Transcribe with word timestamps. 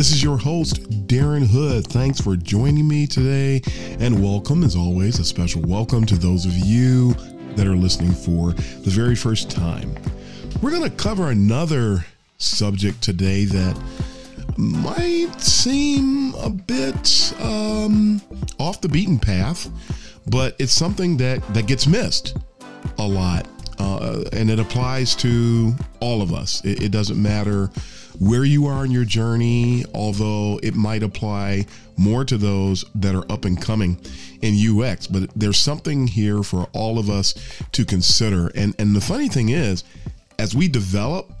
This 0.00 0.12
is 0.12 0.22
your 0.22 0.38
host, 0.38 0.82
Darren 1.08 1.46
Hood. 1.46 1.86
Thanks 1.86 2.22
for 2.22 2.34
joining 2.34 2.88
me 2.88 3.06
today, 3.06 3.60
and 3.98 4.24
welcome, 4.24 4.64
as 4.64 4.74
always, 4.74 5.18
a 5.18 5.24
special 5.26 5.60
welcome 5.60 6.06
to 6.06 6.16
those 6.16 6.46
of 6.46 6.56
you 6.56 7.12
that 7.54 7.66
are 7.66 7.76
listening 7.76 8.12
for 8.12 8.52
the 8.52 8.88
very 8.88 9.14
first 9.14 9.50
time. 9.50 9.94
We're 10.62 10.70
going 10.70 10.88
to 10.90 10.96
cover 10.96 11.28
another 11.28 12.06
subject 12.38 13.02
today 13.02 13.44
that 13.44 13.78
might 14.56 15.38
seem 15.38 16.34
a 16.36 16.48
bit 16.48 17.34
um, 17.38 18.22
off 18.58 18.80
the 18.80 18.88
beaten 18.88 19.18
path, 19.18 19.68
but 20.28 20.56
it's 20.58 20.72
something 20.72 21.18
that, 21.18 21.46
that 21.52 21.66
gets 21.66 21.86
missed 21.86 22.38
a 22.96 23.06
lot 23.06 23.46
uh, 23.80 24.24
and 24.32 24.50
it 24.50 24.58
applies 24.60 25.14
to 25.16 25.74
all 26.00 26.22
of 26.22 26.32
us. 26.32 26.64
It, 26.64 26.82
it, 26.84 26.92
doesn't 26.92 27.20
matter 27.20 27.70
where 28.20 28.44
you 28.44 28.66
are 28.66 28.84
in 28.84 28.90
your 28.90 29.06
journey, 29.06 29.84
although 29.94 30.60
it 30.62 30.74
might 30.76 31.02
apply 31.02 31.66
more 31.96 32.24
to 32.24 32.36
those 32.36 32.84
that 32.94 33.14
are 33.14 33.30
up 33.32 33.46
and 33.46 33.60
coming 33.60 33.98
in 34.42 34.54
UX. 34.54 35.06
But 35.06 35.30
there's 35.34 35.58
something 35.58 36.06
here 36.06 36.42
for 36.42 36.68
all 36.72 36.98
of 36.98 37.10
us 37.10 37.34
to 37.72 37.84
consider. 37.84 38.48
And 38.54 38.74
and 38.78 38.94
the 38.94 39.00
funny 39.00 39.28
thing 39.28 39.48
is, 39.48 39.84
as 40.38 40.54
we 40.54 40.68
develop 40.68 41.32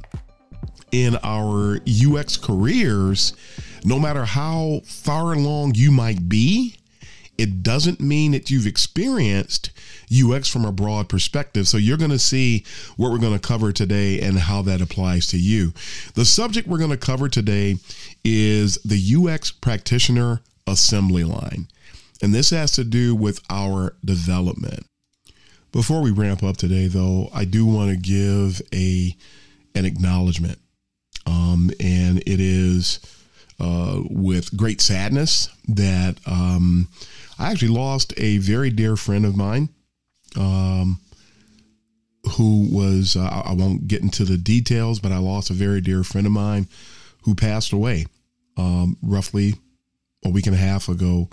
in 0.90 1.16
our 1.22 1.80
UX 1.86 2.36
careers, 2.36 3.34
no 3.84 3.98
matter 3.98 4.24
how 4.24 4.80
far 4.84 5.34
along 5.34 5.74
you 5.74 5.90
might 5.90 6.28
be, 6.28 6.76
it 7.38 7.62
doesn't 7.62 8.00
mean 8.00 8.32
that 8.32 8.50
you've 8.50 8.66
experienced 8.66 9.70
UX 10.12 10.48
from 10.48 10.64
a 10.64 10.72
broad 10.72 11.08
perspective. 11.08 11.68
So 11.68 11.76
you're 11.76 11.96
going 11.96 12.10
to 12.10 12.18
see 12.18 12.64
what 12.96 13.10
we're 13.12 13.18
going 13.18 13.38
to 13.38 13.46
cover 13.46 13.72
today 13.72 14.20
and 14.20 14.38
how 14.38 14.62
that 14.62 14.80
applies 14.80 15.26
to 15.28 15.38
you. 15.38 15.72
The 16.14 16.24
subject 16.24 16.66
we're 16.66 16.78
going 16.78 16.90
to 16.90 16.96
cover 16.96 17.28
today 17.28 17.76
is 18.24 18.76
the 18.84 19.16
UX 19.16 19.50
practitioner 19.50 20.40
assembly 20.66 21.24
line. 21.24 21.68
And 22.22 22.34
this 22.34 22.50
has 22.50 22.72
to 22.72 22.84
do 22.84 23.14
with 23.14 23.40
our 23.48 23.94
development. 24.04 24.84
Before 25.72 26.02
we 26.02 26.10
ramp 26.10 26.42
up 26.42 26.56
today, 26.56 26.88
though, 26.88 27.30
I 27.32 27.44
do 27.44 27.64
want 27.64 27.90
to 27.90 27.96
give 27.96 28.60
a 28.74 29.16
an 29.76 29.84
acknowledgement, 29.84 30.58
um, 31.26 31.70
and 31.78 32.18
it 32.26 32.40
is 32.40 32.98
uh, 33.60 34.00
with 34.10 34.56
great 34.56 34.80
sadness 34.80 35.48
that 35.68 36.16
um, 36.26 36.88
I 37.38 37.52
actually 37.52 37.68
lost 37.68 38.12
a 38.16 38.38
very 38.38 38.70
dear 38.70 38.96
friend 38.96 39.24
of 39.24 39.36
mine 39.36 39.68
um, 40.36 41.00
who 42.36 42.68
was, 42.70 43.16
uh, 43.16 43.42
I 43.46 43.52
won't 43.52 43.88
get 43.88 44.02
into 44.02 44.24
the 44.24 44.36
details, 44.36 45.00
but 45.00 45.12
I 45.12 45.18
lost 45.18 45.50
a 45.50 45.54
very 45.54 45.80
dear 45.80 46.04
friend 46.04 46.26
of 46.26 46.32
mine 46.32 46.68
who 47.22 47.34
passed 47.34 47.72
away 47.72 48.06
um, 48.56 48.96
roughly 49.02 49.54
a 50.24 50.30
week 50.30 50.46
and 50.46 50.54
a 50.54 50.58
half 50.58 50.88
ago. 50.88 51.28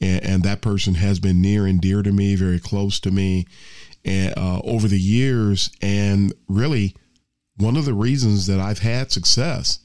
And, 0.00 0.24
and, 0.24 0.42
that 0.42 0.60
person 0.60 0.94
has 0.94 1.20
been 1.20 1.40
near 1.40 1.66
and 1.66 1.80
dear 1.80 2.02
to 2.02 2.12
me, 2.12 2.34
very 2.34 2.58
close 2.58 2.98
to 3.00 3.10
me 3.10 3.46
and, 4.04 4.34
uh, 4.36 4.60
over 4.64 4.88
the 4.88 4.98
years. 4.98 5.70
And 5.80 6.32
really, 6.48 6.96
one 7.56 7.76
of 7.76 7.84
the 7.84 7.94
reasons 7.94 8.46
that 8.48 8.58
I've 8.58 8.80
had 8.80 9.12
success 9.12 9.78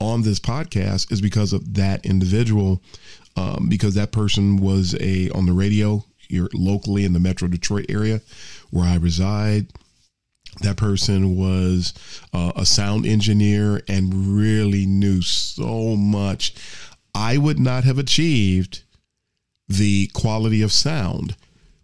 on 0.00 0.22
this 0.22 0.40
podcast 0.40 1.12
is 1.12 1.20
because 1.20 1.52
of 1.52 1.74
that 1.74 2.04
individual 2.04 2.82
um, 3.36 3.68
because 3.68 3.94
that 3.94 4.12
person 4.12 4.56
was 4.56 4.96
a 5.00 5.30
on 5.30 5.46
the 5.46 5.52
radio 5.52 6.04
here 6.28 6.48
locally 6.54 7.04
in 7.04 7.12
the 7.12 7.20
Metro 7.20 7.48
Detroit 7.48 7.86
area 7.88 8.20
where 8.70 8.84
I 8.84 8.96
reside. 8.96 9.66
That 10.62 10.76
person 10.76 11.36
was 11.36 11.94
uh, 12.32 12.52
a 12.56 12.66
sound 12.66 13.06
engineer 13.06 13.80
and 13.86 14.36
really 14.36 14.86
knew 14.86 15.22
so 15.22 15.94
much. 15.94 16.54
I 17.14 17.36
would 17.36 17.58
not 17.58 17.84
have 17.84 17.98
achieved 17.98 18.82
the 19.68 20.08
quality 20.14 20.62
of 20.62 20.72
sound 20.72 21.36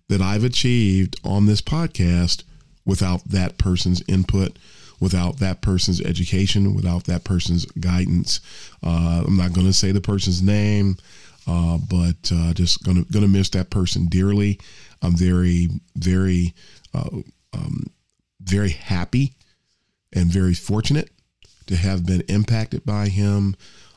that 0.09 0.21
I've 0.21 0.45
achieved 0.45 1.21
on 1.25 1.47
this 1.47 1.61
podcast 1.61 2.43
without 2.85 3.25
that 3.27 3.59
person's 3.59 4.03
input, 4.09 4.59
without 5.01 5.39
that 5.39 5.61
person's 5.61 6.01
education, 6.01 6.75
without 6.75 7.05
that 7.05 7.25
person's 7.25 7.67
guidance. 7.67 8.41
Uh, 8.83 9.25
I'm 9.27 9.37
not 9.37 9.53
going 9.53 9.67
to 9.67 9.73
say 9.73 9.93
the 9.93 10.01
person's 10.01 10.43
name. 10.43 10.97
Uh, 11.47 11.79
but 11.91 12.33
uh, 12.33 12.55
just 12.55 12.83
gonna 12.85 13.05
gonna 13.11 13.29
miss 13.29 13.51
that 13.51 13.71
person 13.71 14.07
dearly. 14.07 14.59
I'm 15.03 15.17
very 15.17 15.69
very 15.97 16.55
uh, 16.95 17.09
um, 17.53 17.87
very 18.41 18.71
happy 18.71 19.35
and 20.13 20.31
very 20.31 20.55
fortunate 20.55 21.11
to 21.67 21.77
have 21.77 22.07
been 22.07 22.23
impacted 22.23 22.85
by 22.85 23.09
him. 23.09 23.57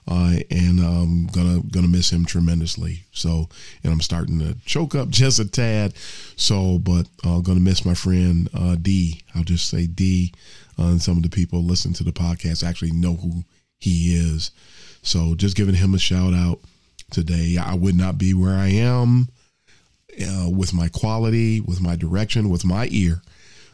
Uh, 0.10 0.38
and 0.50 0.80
I'm 0.80 1.28
gonna 1.28 1.62
gonna 1.70 1.90
miss 1.90 2.10
him 2.10 2.24
tremendously. 2.26 3.04
So, 3.12 3.50
and 3.84 3.92
I'm 3.92 4.00
starting 4.00 4.40
to 4.40 4.56
choke 4.66 4.96
up 4.96 5.10
just 5.10 5.40
a 5.40 5.46
tad. 5.46 5.96
So, 6.38 6.80
but 6.80 7.08
uh, 7.26 7.40
gonna 7.40 7.60
miss 7.60 7.86
my 7.86 7.94
friend 7.94 8.50
uh, 8.54 8.78
D. 8.82 9.22
I'll 9.36 9.44
just 9.44 9.70
say 9.70 9.86
D. 9.86 10.34
Uh, 10.80 10.84
and 10.84 11.02
some 11.02 11.18
of 11.18 11.24
the 11.24 11.30
people 11.30 11.64
listen 11.64 11.92
to 11.94 12.04
the 12.04 12.12
podcast 12.12 12.66
actually 12.66 12.92
know 12.92 13.16
who 13.16 13.44
he 13.80 14.16
is. 14.16 14.52
So, 15.02 15.36
just 15.36 15.58
giving 15.58 15.76
him 15.76 15.94
a 15.94 16.00
shout 16.00 16.34
out 16.34 16.60
today. 17.12 17.58
I 17.58 17.74
would 17.76 17.96
not 17.96 18.18
be 18.18 18.34
where 18.34 18.56
I 18.56 18.68
am 18.68 19.30
uh, 20.22 20.50
with 20.50 20.74
my 20.74 20.88
quality, 20.88 21.62
with 21.62 21.82
my 21.82 21.96
direction, 21.96 22.50
with 22.50 22.66
my 22.66 22.88
ear, 22.92 23.22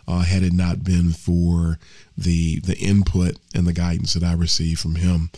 uh, 0.08 0.22
had 0.22 0.44
it 0.44 0.54
not 0.54 0.84
been 0.84 1.12
for 1.12 1.80
the 2.18 2.60
the 2.60 2.78
input 2.78 3.38
and 3.56 3.66
the 3.66 3.74
guidance 3.74 4.14
that 4.14 4.24
I 4.24 4.34
received 4.34 4.80
from 4.80 4.96
him 4.96 5.32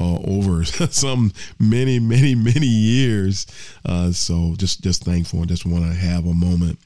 uh, 0.00 0.18
over 0.24 0.64
some 0.64 1.32
many, 1.58 1.98
many, 1.98 2.34
many 2.34 2.66
years. 2.66 3.46
Uh, 3.84 4.12
so 4.12 4.54
just 4.56 4.82
just 4.82 5.04
thankful 5.04 5.40
and 5.40 5.48
just 5.48 5.66
want 5.66 5.84
to 5.84 5.92
have 5.92 6.26
a 6.26 6.34
moment 6.34 6.78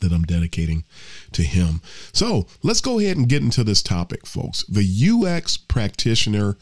that 0.00 0.12
I'm 0.12 0.22
dedicating 0.22 0.84
to 1.32 1.42
him. 1.42 1.82
So 2.12 2.46
let's 2.62 2.80
go 2.80 2.98
ahead 2.98 3.16
and 3.16 3.28
get 3.28 3.42
into 3.42 3.64
this 3.64 3.82
topic, 3.82 4.26
folks. 4.26 4.64
The 4.64 4.82
UX 4.82 5.56
practitioner 5.56 6.56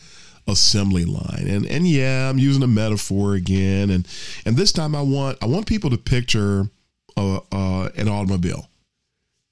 assembly 0.47 1.05
line. 1.05 1.47
And 1.49 1.67
and 1.67 1.87
yeah, 1.87 2.29
I'm 2.29 2.39
using 2.39 2.63
a 2.63 2.69
metaphor 2.69 3.35
again. 3.35 3.91
And 3.91 4.07
and 4.45 4.57
this 4.57 4.73
time 4.73 4.95
I 4.95 5.03
want 5.03 5.39
I 5.43 5.47
want 5.47 5.67
people 5.67 5.91
to 5.91 5.99
picture 5.99 6.69
a, 7.17 7.41
uh, 7.53 7.89
an 7.97 8.09
automobile 8.09 8.69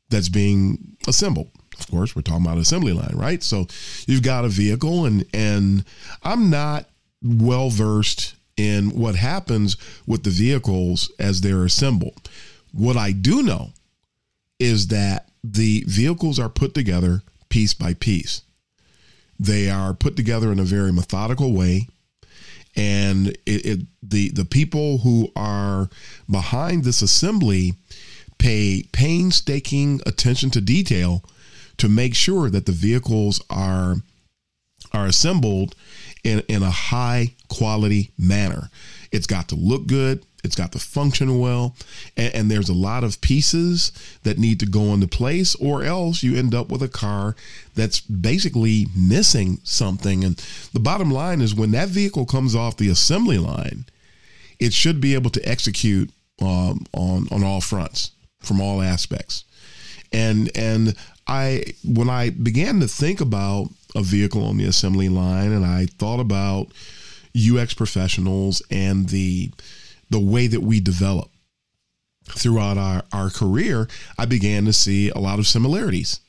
that's 0.08 0.28
being 0.28 0.96
assembled. 1.06 1.50
Of 1.78 1.88
course, 1.90 2.14
we're 2.14 2.22
talking 2.22 2.44
about 2.44 2.58
assembly 2.58 2.92
line, 2.92 3.14
right? 3.14 3.42
So 3.42 3.66
you've 4.06 4.22
got 4.22 4.44
a 4.44 4.48
vehicle, 4.48 5.06
and 5.06 5.24
and 5.32 5.84
I'm 6.22 6.50
not 6.50 6.86
well 7.22 7.70
versed 7.70 8.34
in 8.56 8.91
what 8.91 9.15
happens 9.15 9.76
with 10.06 10.24
the 10.24 10.30
vehicles 10.30 11.10
as 11.18 11.41
they're 11.41 11.65
assembled. 11.65 12.28
What 12.72 12.97
I 12.97 13.12
do 13.12 13.42
know 13.42 13.70
is 14.59 14.88
that 14.88 15.30
the 15.42 15.84
vehicles 15.86 16.38
are 16.38 16.50
put 16.50 16.74
together 16.74 17.22
piece 17.48 17.72
by 17.72 17.94
piece. 17.94 18.42
They 19.41 19.71
are 19.71 19.95
put 19.95 20.16
together 20.16 20.53
in 20.53 20.59
a 20.59 20.65
very 20.65 20.92
methodical 20.92 21.54
way, 21.54 21.89
and 22.77 23.28
it, 23.47 23.66
it, 23.66 23.81
the 24.03 24.28
the 24.28 24.45
people 24.45 24.98
who 24.98 25.33
are 25.34 25.89
behind 26.31 26.84
this 26.84 27.01
assembly 27.01 27.72
pay 28.37 28.84
painstaking 28.92 30.03
attention 30.04 30.51
to 30.51 30.60
detail 30.60 31.25
to 31.78 31.89
make 31.89 32.15
sure 32.15 32.51
that 32.51 32.66
the 32.66 32.72
vehicles 32.72 33.42
are 33.48 33.97
are 34.92 35.07
assembled 35.07 35.75
in, 36.22 36.41
in 36.48 36.63
a 36.63 36.71
high 36.71 37.34
quality 37.48 38.10
manner. 38.19 38.69
It's 39.10 39.27
got 39.27 39.48
to 39.48 39.54
look 39.54 39.87
good. 39.87 40.27
It's 40.42 40.57
got 40.57 40.72
to 40.72 40.78
function 40.78 41.39
well, 41.39 41.77
and, 42.16 42.34
and, 42.34 42.51
there's 42.51 42.69
a 42.69 42.75
lot 42.75 43.04
of 43.04 43.21
pieces 43.21 43.92
that 44.22 44.39
need 44.39 44.60
to 44.60 44.66
go 44.66 44.95
into 44.95 45.07
place, 45.07 45.54
or 45.57 45.83
else 45.84 46.22
you 46.22 46.37
end 46.37 46.54
up 46.54 46.71
with 46.71 46.83
a 46.83 46.89
car 46.89 47.37
that's 47.75 48.01
basically 48.01 48.87
missing 48.97 49.60
something. 49.65 50.25
And 50.25 50.37
the 50.72 50.81
bottom 50.81 51.10
line 51.10 51.41
is 51.41 51.54
when 51.54 51.72
that 51.72 51.89
vehicle 51.89 52.27
comes 52.27 52.54
off 52.54 52.77
the 52.77 52.89
assembly 52.89 53.39
line, 53.39 53.84
it 54.59 54.72
should 54.72 55.01
be 55.01 55.15
able 55.15 55.31
to 55.31 55.48
execute 55.48 56.10
um, 56.41 56.87
on 56.92 57.28
on 57.31 57.45
all 57.45 57.60
fronts 57.60 58.13
from 58.41 58.60
all 58.60 58.83
aspects. 58.83 59.45
And 60.13 60.51
and 60.54 60.95
I 61.27 61.65
when 61.84 62.10
I 62.10 62.31
began 62.31 62.81
to 62.81 62.89
think 62.89 63.21
about 63.21 63.69
a 63.95 64.03
vehicle 64.03 64.45
on 64.45 64.57
the 64.57 64.66
assembly 64.66 65.09
line, 65.09 65.53
and 65.53 65.65
I 65.65 65.87
thought 65.87 66.21
about 66.21 66.69
UX 67.37 67.75
professionals 67.75 68.63
and 68.71 69.09
the 69.09 69.51
the 70.10 70.21
way 70.21 70.47
that 70.47 70.60
we 70.60 70.80
develop 70.80 71.30
throughout 72.24 72.78
our, 72.78 73.03
our 73.12 73.30
career, 73.30 73.89
I 74.18 74.27
began 74.27 74.65
to 74.66 74.72
see 74.72 75.10
a 75.10 75.18
lot 75.18 75.39
of 75.39 75.47
similarities. 75.47 76.21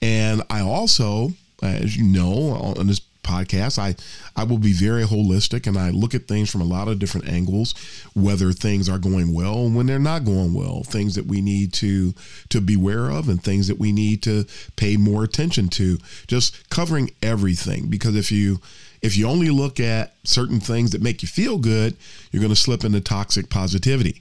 And 0.00 0.42
I 0.48 0.60
also, 0.60 1.32
as 1.62 1.96
you 1.96 2.04
know, 2.04 2.52
on 2.76 2.86
this 2.86 3.00
podcast, 3.28 3.78
I, 3.78 3.94
I 4.40 4.44
will 4.44 4.58
be 4.58 4.72
very 4.72 5.04
holistic 5.04 5.66
and 5.66 5.76
I 5.76 5.90
look 5.90 6.14
at 6.14 6.26
things 6.26 6.50
from 6.50 6.60
a 6.60 6.64
lot 6.64 6.88
of 6.88 6.98
different 6.98 7.28
angles, 7.28 7.74
whether 8.14 8.52
things 8.52 8.88
are 8.88 8.98
going 8.98 9.34
well 9.34 9.66
and 9.66 9.76
when 9.76 9.86
they're 9.86 9.98
not 9.98 10.24
going 10.24 10.54
well, 10.54 10.82
things 10.82 11.14
that 11.16 11.26
we 11.26 11.40
need 11.40 11.72
to 11.74 12.14
to 12.48 12.60
beware 12.60 13.10
of 13.10 13.28
and 13.28 13.42
things 13.42 13.68
that 13.68 13.78
we 13.78 13.92
need 13.92 14.22
to 14.22 14.46
pay 14.76 14.96
more 14.96 15.24
attention 15.24 15.68
to. 15.68 15.98
Just 16.26 16.70
covering 16.70 17.10
everything. 17.22 17.88
Because 17.88 18.16
if 18.16 18.32
you 18.32 18.60
if 19.02 19.16
you 19.16 19.28
only 19.28 19.50
look 19.50 19.80
at 19.80 20.14
certain 20.24 20.60
things 20.60 20.90
that 20.92 21.02
make 21.02 21.22
you 21.22 21.28
feel 21.28 21.58
good, 21.58 21.96
you're 22.30 22.40
going 22.40 22.54
to 22.54 22.56
slip 22.56 22.84
into 22.84 23.00
toxic 23.00 23.50
positivity. 23.50 24.20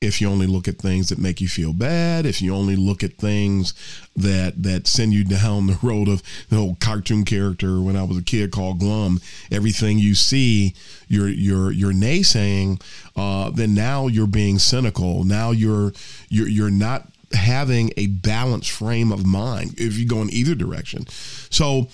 If 0.00 0.20
you 0.20 0.28
only 0.28 0.48
look 0.48 0.66
at 0.66 0.78
things 0.78 1.10
that 1.10 1.18
make 1.18 1.40
you 1.40 1.46
feel 1.46 1.72
bad, 1.72 2.26
if 2.26 2.42
you 2.42 2.52
only 2.52 2.74
look 2.74 3.04
at 3.04 3.18
things 3.18 3.72
that 4.16 4.60
that 4.64 4.88
send 4.88 5.12
you 5.12 5.22
down 5.22 5.66
the 5.68 5.78
road 5.80 6.08
of 6.08 6.22
the 6.48 6.56
old 6.56 6.80
cartoon 6.80 7.24
character 7.24 7.80
when 7.80 7.96
I 7.96 8.02
was 8.02 8.18
a 8.18 8.22
kid 8.22 8.50
called 8.50 8.80
Glum, 8.80 9.20
everything 9.52 9.98
you 9.98 10.16
see, 10.16 10.74
you're 11.06 11.28
you're 11.28 11.70
you're 11.70 11.92
naysaying, 11.92 12.82
uh, 13.14 13.50
then 13.50 13.74
now 13.74 14.08
you're 14.08 14.26
being 14.26 14.58
cynical. 14.58 15.22
Now 15.22 15.52
you're 15.52 15.92
you're 16.28 16.48
you're 16.48 16.70
not 16.70 17.06
having 17.32 17.92
a 17.96 18.08
balanced 18.08 18.70
frame 18.70 19.12
of 19.12 19.24
mind 19.24 19.74
if 19.78 19.96
you 19.96 20.06
go 20.06 20.20
in 20.20 20.30
either 20.30 20.56
direction. 20.56 21.06
So 21.50 21.88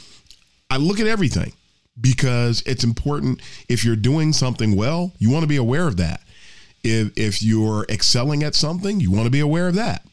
I 0.70 0.78
look 0.78 0.98
at 0.98 1.06
everything 1.06 1.52
because 2.00 2.62
it's 2.66 2.84
important 2.84 3.40
if 3.68 3.84
you're 3.84 3.96
doing 3.96 4.32
something 4.32 4.76
well, 4.76 5.12
you 5.18 5.30
want 5.30 5.42
to 5.42 5.48
be 5.48 5.56
aware 5.56 5.86
of 5.86 5.96
that. 5.96 6.22
If 6.82 7.12
if 7.16 7.42
you're 7.42 7.84
excelling 7.88 8.42
at 8.42 8.54
something, 8.54 9.00
you 9.00 9.10
want 9.10 9.24
to 9.24 9.30
be 9.30 9.40
aware 9.40 9.68
of 9.68 9.74
that. 9.74 10.04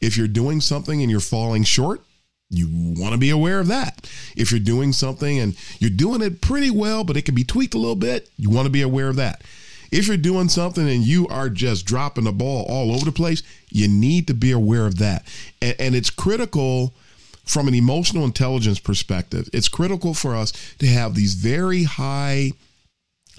If 0.00 0.16
you're 0.16 0.28
doing 0.28 0.60
something 0.60 1.00
and 1.00 1.10
you're 1.10 1.20
falling 1.20 1.64
short, 1.64 2.02
you 2.50 2.68
want 2.70 3.12
to 3.12 3.18
be 3.18 3.30
aware 3.30 3.60
of 3.60 3.68
that. 3.68 4.08
If 4.36 4.50
you're 4.50 4.60
doing 4.60 4.92
something 4.92 5.38
and 5.38 5.56
you're 5.78 5.90
doing 5.90 6.22
it 6.22 6.40
pretty 6.40 6.70
well, 6.70 7.02
but 7.02 7.16
it 7.16 7.24
can 7.24 7.34
be 7.34 7.44
tweaked 7.44 7.74
a 7.74 7.78
little 7.78 7.96
bit, 7.96 8.28
you 8.36 8.50
want 8.50 8.66
to 8.66 8.70
be 8.70 8.82
aware 8.82 9.08
of 9.08 9.16
that. 9.16 9.42
If 9.90 10.06
you're 10.06 10.16
doing 10.16 10.48
something 10.48 10.88
and 10.88 11.02
you 11.02 11.28
are 11.28 11.48
just 11.48 11.86
dropping 11.86 12.24
the 12.24 12.32
ball 12.32 12.66
all 12.68 12.92
over 12.92 13.04
the 13.04 13.12
place, 13.12 13.42
you 13.70 13.88
need 13.88 14.26
to 14.26 14.34
be 14.34 14.50
aware 14.50 14.86
of 14.86 14.98
that. 14.98 15.26
And, 15.60 15.76
and 15.78 15.94
it's 15.94 16.10
critical 16.10 16.94
from 17.44 17.68
an 17.68 17.74
emotional 17.74 18.24
intelligence 18.24 18.78
perspective, 18.78 19.48
it's 19.52 19.68
critical 19.68 20.14
for 20.14 20.34
us 20.34 20.52
to 20.78 20.86
have 20.86 21.14
these 21.14 21.34
very 21.34 21.84
high 21.84 22.52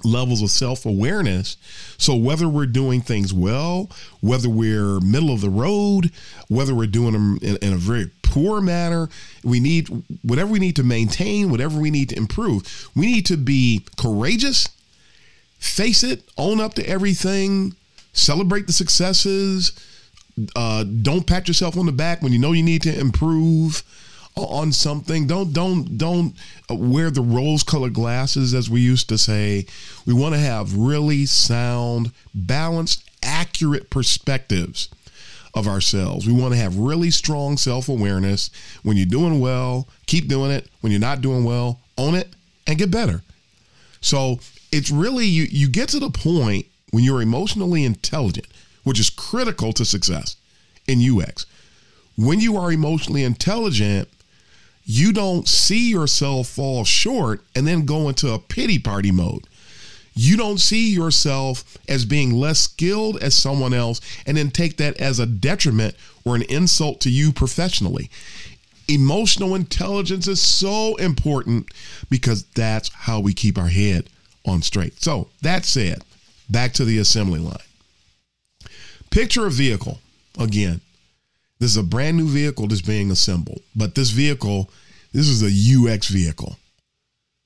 levels 0.04 0.42
of 0.42 0.50
self 0.50 0.86
awareness. 0.86 1.58
So, 1.98 2.16
whether 2.16 2.48
we're 2.48 2.66
doing 2.66 3.02
things 3.02 3.34
well, 3.34 3.90
whether 4.22 4.50
we're 4.50 5.00
middle 5.00 5.32
of 5.32 5.42
the 5.42 5.50
road, 5.50 6.12
whether 6.48 6.76
we're 6.76 6.88
doing 6.88 7.14
them 7.14 7.40
in, 7.42 7.58
in, 7.58 7.74
a 7.74 7.78
very 7.78 8.10
poor 8.24 8.62
manner, 8.62 9.10
we 9.44 9.60
need 9.60 9.88
whatever 10.24 10.52
we 10.52 10.60
need 10.60 10.76
to 10.78 10.84
maintain, 10.84 11.50
whatever 11.50 11.80
we 11.80 11.92
need 11.92 12.10
to 12.10 12.18
improve, 12.18 12.90
we 12.96 13.06
need 13.06 13.26
to 13.28 13.38
be 13.38 13.86
courageous, 13.98 14.68
face 15.60 16.04
it, 16.04 16.24
own 16.38 16.60
up 16.60 16.74
to 16.74 16.88
everything, 16.88 17.76
celebrate 18.14 18.68
the 18.68 18.74
successes 18.74 19.72
uh, 20.56 20.84
don't 20.84 21.28
pat 21.28 21.48
yourself 21.48 21.78
on 21.78 21.86
the 21.86 21.92
back 21.92 22.22
when 22.22 22.32
you 22.32 22.40
know 22.40 22.52
you 22.52 22.64
need 22.64 22.82
to 22.84 23.00
improve 23.00 23.84
on 24.36 24.72
something. 24.72 25.28
Don't 25.28 25.54
don't 25.54 25.98
don't 25.98 26.34
wear 26.70 27.12
the 27.12 27.22
rose-colored 27.22 27.94
glasses 27.94 28.54
as 28.54 28.70
we 28.70 28.82
used 28.82 29.10
to 29.10 29.18
say. 29.18 29.66
We 30.06 30.14
want 30.14 30.34
to 30.34 30.40
have 30.40 30.76
really 30.76 31.26
sound, 31.26 32.12
balanced, 32.34 33.04
accurate 33.22 33.90
perspectives 33.90 34.90
of 35.54 35.68
ourselves. 35.68 36.26
We 36.26 36.34
want 36.34 36.54
to 36.54 36.60
have 36.60 36.78
really 36.78 37.12
strong 37.12 37.58
self-awareness. 37.58 38.50
When 38.82 38.98
you're 38.98 39.06
doing 39.06 39.40
well, 39.40 39.88
keep 40.08 40.28
doing 40.28 40.50
it. 40.50 40.68
When 40.82 40.92
you're 40.92 41.00
not 41.00 41.22
doing 41.22 41.44
well, 41.44 41.80
own 41.98 42.16
it 42.16 42.30
and 42.66 42.78
get 42.78 42.90
better. 42.90 43.22
So, 44.02 44.40
it's 44.72 44.90
really 44.90 45.26
you 45.26 45.44
you 45.44 45.70
get 45.70 45.90
to 45.90 46.00
the 46.00 46.10
point 46.10 46.66
when 46.90 47.04
you're 47.04 47.22
emotionally 47.22 47.84
intelligent 47.84 48.48
which 48.84 49.00
is 49.00 49.10
critical 49.10 49.74
to 49.74 49.86
success 49.86 50.36
in 50.88 51.02
UX. 51.02 51.46
When 52.16 52.40
you 52.40 52.58
are 52.58 52.72
emotionally 52.72 53.24
intelligent, 53.24 54.08
you 54.86 55.14
don't 55.14 55.48
see 55.48 55.90
yourself 55.90 56.48
fall 56.48 56.84
short 56.84 57.42
and 57.56 57.66
then 57.66 57.86
go 57.86 58.10
into 58.10 58.32
a 58.32 58.40
pity 58.40 58.80
party 58.80 59.12
mode. 59.12 59.48
You 60.16 60.38
don't 60.38 60.60
see 60.60 60.94
yourself 60.94 61.78
as 61.88 62.06
being 62.06 62.34
less 62.34 62.60
skilled 62.60 63.18
as 63.24 63.34
someone 63.34 63.74
else 63.74 64.00
and 64.28 64.38
then 64.38 64.52
take 64.52 64.78
that 64.78 64.98
as 64.98 65.20
a 65.20 65.26
detriment 65.26 65.96
or 66.24 66.36
an 66.36 66.44
insult 66.44 67.02
to 67.02 67.10
you 67.10 67.32
professionally. 67.32 68.12
Emotional 68.88 69.56
intelligence 69.56 70.28
is 70.28 70.42
so 70.42 70.96
important 70.98 71.68
because 72.10 72.44
that's 72.44 72.90
how 72.94 73.20
we 73.20 73.34
keep 73.34 73.58
our 73.58 73.70
head 73.70 74.10
on 74.46 74.62
straight. 74.62 75.02
So, 75.02 75.30
that 75.42 75.66
said, 75.66 76.04
back 76.50 76.74
to 76.74 76.86
the 76.86 77.00
assembly 77.00 77.40
line. 77.40 77.58
Picture 79.14 79.46
a 79.46 79.52
vehicle 79.52 80.00
again. 80.40 80.82
This 81.60 81.70
is 81.70 81.78
a 81.78 81.84
brand 81.84 82.18
new 82.18 82.28
vehicle 82.28 82.68
that's 82.68 82.82
being 82.82 83.12
assembled, 83.12 83.62
but 83.76 83.94
this 83.94 84.10
vehicle, 84.10 84.72
this 85.12 85.28
is 85.28 85.44
a 85.44 85.94
UX 85.94 86.08
vehicle. 86.08 86.58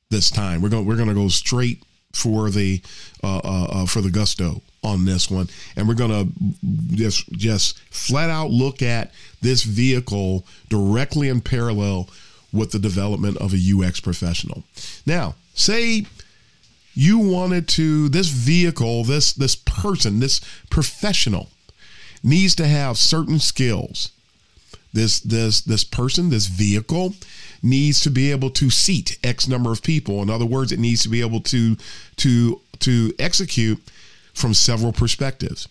This 0.10 0.30
time 0.30 0.62
we're 0.62 0.70
going 0.70 0.86
we're 0.86 0.96
going 0.96 1.10
to 1.10 1.14
go 1.14 1.28
straight 1.28 1.84
for 2.14 2.50
the 2.50 2.82
uh, 3.22 3.40
uh, 3.40 3.68
uh, 3.70 3.86
for 3.86 4.00
the 4.00 4.10
gusto 4.10 4.62
on 4.82 5.04
this 5.04 5.30
one, 5.30 5.50
and 5.76 5.90
we're 5.90 5.94
going 5.94 6.10
to 6.10 6.96
just 6.96 7.30
just 7.34 7.78
flat 7.90 8.30
out 8.30 8.50
look 8.50 8.82
at 8.82 9.12
this 9.42 9.64
vehicle 9.64 10.46
directly 10.70 11.28
in 11.28 11.42
parallel 11.42 12.10
with 12.54 12.72
the 12.72 12.80
development 12.80 13.36
of 13.40 13.54
a 13.54 13.58
UX 13.58 14.00
professional. 14.00 14.64
Now, 15.06 15.36
say 15.54 16.06
you 16.94 17.20
wanted 17.20 17.68
to 17.68 18.08
this 18.08 18.30
vehicle, 18.30 19.04
this 19.04 19.34
this 19.34 19.58
person, 19.58 20.22
this 20.22 20.40
professional 20.70 21.50
needs 22.28 22.56
to 22.56 22.68
have 22.68 22.98
certain 22.98 23.40
skills. 23.40 24.12
This 24.94 25.20
this 25.20 25.62
this 25.62 25.84
person, 25.84 26.30
this 26.30 26.48
vehicle 26.48 27.14
needs 27.64 28.00
to 28.02 28.10
be 28.10 28.32
able 28.32 28.50
to 28.52 28.70
seat 28.70 29.18
X 29.24 29.48
number 29.48 29.72
of 29.72 29.82
people. 29.82 30.22
In 30.22 30.30
other 30.30 30.46
words, 30.46 30.72
it 30.72 30.80
needs 30.80 31.04
to 31.04 31.10
be 31.10 31.22
able 31.22 31.42
to 31.42 31.76
to 32.18 32.62
to 32.80 33.14
execute 33.20 33.80
from 34.34 34.54
several 34.54 34.92
perspectives. 34.92 35.68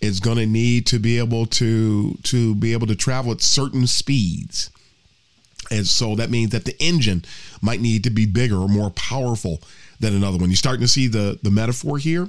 It's 0.00 0.20
going 0.20 0.38
to 0.38 0.46
need 0.46 0.86
to 0.86 0.98
be 0.98 1.18
able 1.18 1.46
to 1.46 2.14
to 2.22 2.54
be 2.54 2.72
able 2.72 2.86
to 2.86 2.96
travel 2.96 3.32
at 3.32 3.42
certain 3.42 3.86
speeds. 3.86 4.70
And 5.70 5.86
so 5.86 6.16
that 6.16 6.30
means 6.30 6.50
that 6.50 6.64
the 6.64 6.76
engine 6.82 7.24
might 7.60 7.80
need 7.80 8.02
to 8.04 8.10
be 8.10 8.26
bigger 8.26 8.56
or 8.56 8.68
more 8.68 8.90
powerful 8.90 9.62
than 10.00 10.16
another 10.16 10.38
one. 10.38 10.48
You're 10.48 10.56
starting 10.56 10.80
to 10.80 10.88
see 10.88 11.06
the 11.06 11.38
the 11.42 11.50
metaphor 11.50 11.98
here 11.98 12.28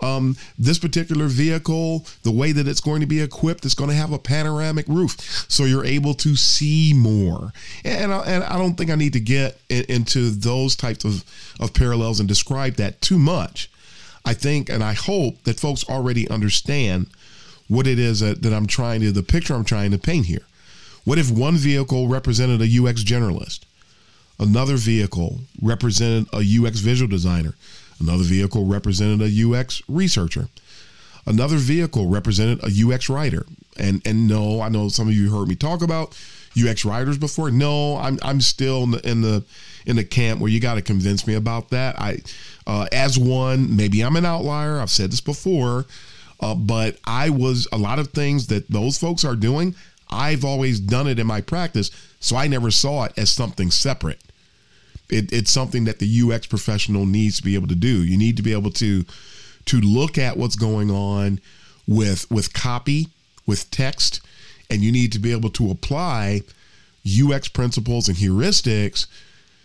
um, 0.00 0.36
this 0.58 0.78
particular 0.78 1.26
vehicle, 1.26 2.04
the 2.22 2.30
way 2.30 2.52
that 2.52 2.68
it's 2.68 2.80
going 2.80 3.00
to 3.00 3.06
be 3.06 3.20
equipped, 3.20 3.64
it's 3.64 3.74
going 3.74 3.90
to 3.90 3.96
have 3.96 4.12
a 4.12 4.18
panoramic 4.18 4.86
roof, 4.88 5.16
so 5.48 5.64
you're 5.64 5.84
able 5.84 6.14
to 6.14 6.36
see 6.36 6.92
more. 6.94 7.52
And 7.84 8.12
I, 8.12 8.18
and 8.24 8.44
I 8.44 8.58
don't 8.58 8.74
think 8.74 8.90
I 8.90 8.94
need 8.94 9.14
to 9.14 9.20
get 9.20 9.58
in, 9.68 9.84
into 9.88 10.30
those 10.30 10.76
types 10.76 11.04
of, 11.04 11.24
of 11.60 11.72
parallels 11.72 12.20
and 12.20 12.28
describe 12.28 12.74
that 12.74 13.00
too 13.00 13.18
much. 13.18 13.70
I 14.24 14.34
think 14.34 14.68
and 14.68 14.82
I 14.82 14.92
hope 14.92 15.44
that 15.44 15.60
folks 15.60 15.88
already 15.88 16.28
understand 16.28 17.06
what 17.68 17.86
it 17.86 17.98
is 17.98 18.20
that, 18.20 18.42
that 18.42 18.52
I'm 18.52 18.66
trying 18.66 19.00
to, 19.00 19.12
the 19.12 19.22
picture 19.22 19.54
I'm 19.54 19.64
trying 19.64 19.92
to 19.92 19.98
paint 19.98 20.26
here. 20.26 20.42
What 21.04 21.18
if 21.18 21.30
one 21.30 21.56
vehicle 21.56 22.08
represented 22.08 22.60
a 22.60 22.64
UX 22.64 23.04
generalist? 23.04 23.60
Another 24.38 24.76
vehicle 24.76 25.40
represented 25.62 26.26
a 26.32 26.38
UX 26.38 26.80
visual 26.80 27.08
designer. 27.08 27.54
Another 28.00 28.24
vehicle 28.24 28.64
represented 28.64 29.22
a 29.22 29.52
UX 29.52 29.82
researcher. 29.88 30.48
Another 31.26 31.56
vehicle 31.56 32.08
represented 32.08 32.60
a 32.62 32.94
UX 32.94 33.08
writer. 33.08 33.46
And 33.78 34.00
and 34.06 34.28
no, 34.28 34.60
I 34.60 34.68
know 34.68 34.88
some 34.88 35.08
of 35.08 35.14
you 35.14 35.30
heard 35.30 35.48
me 35.48 35.54
talk 35.54 35.82
about 35.82 36.16
UX 36.58 36.84
writers 36.84 37.18
before? 37.18 37.50
No, 37.50 37.96
I'm 37.96 38.18
I'm 38.22 38.40
still 38.40 38.84
in 38.84 38.90
the 38.92 39.08
in 39.08 39.20
the, 39.20 39.44
in 39.84 39.96
the 39.96 40.04
camp 40.04 40.40
where 40.40 40.50
you 40.50 40.60
got 40.60 40.74
to 40.74 40.82
convince 40.82 41.26
me 41.26 41.34
about 41.34 41.70
that. 41.70 41.98
I, 42.00 42.20
uh, 42.66 42.86
as 42.92 43.18
one, 43.18 43.76
maybe 43.76 44.02
I'm 44.02 44.16
an 44.16 44.24
outlier. 44.24 44.80
I've 44.80 44.90
said 44.90 45.12
this 45.12 45.20
before, 45.20 45.86
uh, 46.40 46.54
but 46.54 46.98
I 47.04 47.30
was 47.30 47.68
a 47.72 47.78
lot 47.78 47.98
of 47.98 48.08
things 48.08 48.46
that 48.48 48.68
those 48.70 48.98
folks 48.98 49.24
are 49.24 49.36
doing. 49.36 49.74
I've 50.08 50.44
always 50.44 50.80
done 50.80 51.08
it 51.08 51.18
in 51.18 51.26
my 51.26 51.40
practice, 51.40 51.90
so 52.20 52.36
I 52.36 52.46
never 52.46 52.70
saw 52.70 53.04
it 53.04 53.12
as 53.16 53.30
something 53.30 53.70
separate. 53.70 54.20
It, 55.08 55.32
it's 55.32 55.50
something 55.50 55.84
that 55.84 55.98
the 55.98 56.22
UX 56.22 56.46
professional 56.46 57.06
needs 57.06 57.36
to 57.36 57.42
be 57.42 57.54
able 57.54 57.68
to 57.68 57.74
do. 57.74 58.04
You 58.04 58.16
need 58.16 58.36
to 58.36 58.42
be 58.42 58.52
able 58.52 58.72
to 58.72 59.04
to 59.66 59.80
look 59.80 60.16
at 60.16 60.36
what's 60.36 60.56
going 60.56 60.90
on 60.90 61.40
with 61.86 62.30
with 62.30 62.52
copy, 62.52 63.08
with 63.46 63.70
text, 63.70 64.20
and 64.70 64.82
you 64.82 64.92
need 64.92 65.12
to 65.12 65.18
be 65.18 65.32
able 65.32 65.50
to 65.50 65.70
apply 65.70 66.42
UX 67.06 67.48
principles 67.48 68.08
and 68.08 68.16
heuristics 68.16 69.06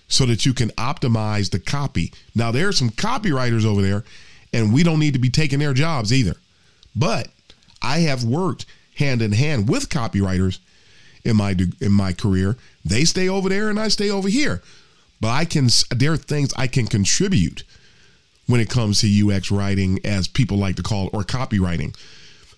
so 0.08 0.26
that 0.26 0.46
you 0.46 0.54
can 0.54 0.70
optimize 0.72 1.52
the 1.52 1.60
copy. 1.60 2.14
Now 2.36 2.52
there 2.52 2.68
are 2.68 2.74
some 2.74 2.90
copywriters 2.90 3.66
over 3.66 3.82
there 3.82 4.04
and 4.54 4.74
we 4.74 4.84
don't 4.84 5.00
need 5.00 5.14
to 5.14 5.20
be 5.20 5.30
taking 5.30 5.60
their 5.60 5.74
jobs 5.74 6.12
either. 6.12 6.36
But 6.96 7.30
I 7.82 8.00
have 8.00 8.24
worked 8.24 8.66
hand 8.96 9.22
in 9.22 9.32
hand 9.32 9.70
with 9.70 9.90
copywriters 9.90 10.60
in 11.24 11.38
my 11.38 11.56
in 11.80 11.92
my 11.92 12.14
career. 12.14 12.58
They 12.84 13.06
stay 13.06 13.30
over 13.30 13.50
there 13.50 13.70
and 13.70 13.80
I 13.80 13.88
stay 13.88 14.10
over 14.10 14.28
here. 14.28 14.62
But 15.22 15.30
I 15.30 15.46
can 15.46 15.70
there 15.92 16.14
are 16.14 16.18
things 16.18 16.54
I 16.58 16.68
can 16.68 16.88
contribute 16.88 17.64
when 18.48 18.60
it 18.60 18.70
comes 18.70 19.02
to 19.02 19.32
UX 19.32 19.52
writing 19.52 20.00
as 20.04 20.28
people 20.28 20.58
like 20.58 20.76
to 20.76 20.84
call 20.84 21.08
it 21.08 21.14
or 21.14 21.22
copywriting. 21.22 21.96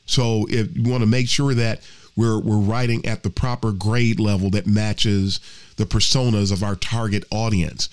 So 0.06 0.48
if 0.50 0.76
you 0.76 0.90
want 0.90 1.02
to 1.02 1.08
make 1.08 1.28
sure 1.28 1.54
that 1.54 1.82
we're 2.16 2.40
we're 2.40 2.58
writing 2.58 3.06
at 3.06 3.24
the 3.24 3.30
proper 3.30 3.72
grade 3.72 4.20
level 4.20 4.50
that 4.52 4.66
matches 4.66 5.40
the 5.78 5.86
personas 5.86 6.52
of 6.52 6.64
our 6.64 6.76
target 6.76 7.26
audience. 7.32 7.90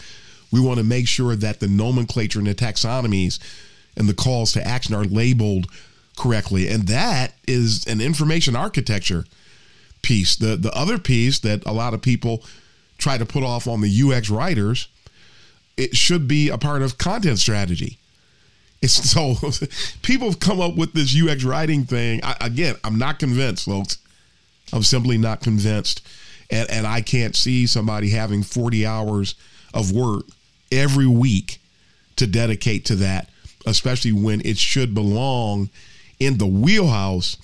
We 0.52 0.60
want 0.60 0.78
to 0.78 0.84
make 0.84 1.08
sure 1.08 1.36
that 1.36 1.60
the 1.60 1.68
nomenclature 1.68 2.38
and 2.38 2.48
the 2.48 2.54
taxonomies 2.54 3.38
and 3.96 4.08
the 4.08 4.14
calls 4.14 4.52
to 4.52 4.66
action 4.66 4.94
are 4.94 5.04
labeled 5.04 5.66
correctly. 6.18 6.68
And 6.68 6.86
that 6.88 7.34
is 7.46 7.86
an 7.86 8.00
information 8.00 8.56
architecture 8.56 9.24
piece. 10.02 10.36
The 10.36 10.56
the 10.56 10.72
other 10.76 10.98
piece 10.98 11.38
that 11.40 11.64
a 11.66 11.72
lot 11.72 11.94
of 11.94 12.02
people 12.02 12.44
try 13.00 13.18
to 13.18 13.26
put 13.26 13.42
off 13.42 13.66
on 13.66 13.80
the 13.80 14.02
UX 14.02 14.30
writers, 14.30 14.88
it 15.76 15.96
should 15.96 16.28
be 16.28 16.48
a 16.48 16.58
part 16.58 16.82
of 16.82 16.98
content 16.98 17.38
strategy. 17.38 17.98
It's 18.82 18.92
so 19.10 19.34
people 20.02 20.28
have 20.28 20.40
come 20.40 20.60
up 20.60 20.76
with 20.76 20.92
this 20.92 21.16
UX 21.16 21.44
writing 21.44 21.84
thing. 21.84 22.20
I, 22.22 22.36
again, 22.40 22.76
I'm 22.84 22.98
not 22.98 23.18
convinced, 23.18 23.64
folks. 23.64 23.98
I'm 24.72 24.82
simply 24.82 25.18
not 25.18 25.40
convinced. 25.40 26.06
And, 26.50 26.70
and 26.70 26.86
I 26.86 27.00
can't 27.00 27.36
see 27.36 27.66
somebody 27.66 28.10
having 28.10 28.42
40 28.42 28.86
hours 28.86 29.34
of 29.72 29.92
work 29.92 30.24
every 30.72 31.06
week 31.06 31.60
to 32.16 32.26
dedicate 32.26 32.84
to 32.86 32.96
that, 32.96 33.28
especially 33.66 34.12
when 34.12 34.40
it 34.44 34.58
should 34.58 34.94
belong 34.94 35.70
in 36.18 36.38
the 36.38 36.46
wheelhouse 36.46 37.36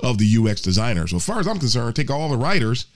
of 0.00 0.18
the 0.18 0.36
UX 0.38 0.60
designer. 0.60 1.06
So, 1.06 1.16
as 1.16 1.26
far 1.26 1.38
as 1.38 1.46
I'm 1.46 1.58
concerned, 1.58 1.96
take 1.96 2.10
all 2.10 2.28
the 2.28 2.36
writers, 2.36 2.86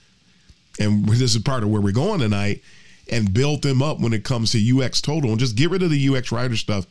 and 0.79 1.07
this 1.07 1.35
is 1.35 1.41
part 1.41 1.63
of 1.63 1.69
where 1.69 1.81
we're 1.81 1.91
going 1.91 2.19
tonight, 2.19 2.61
and 3.09 3.33
build 3.33 3.61
them 3.61 3.81
up 3.81 3.99
when 3.99 4.13
it 4.13 4.23
comes 4.23 4.51
to 4.51 4.81
UX 4.81 5.01
total, 5.01 5.31
and 5.31 5.39
just 5.39 5.55
get 5.55 5.69
rid 5.69 5.83
of 5.83 5.89
the 5.89 6.09
UX 6.09 6.31
writer 6.31 6.55
stuff 6.55 6.85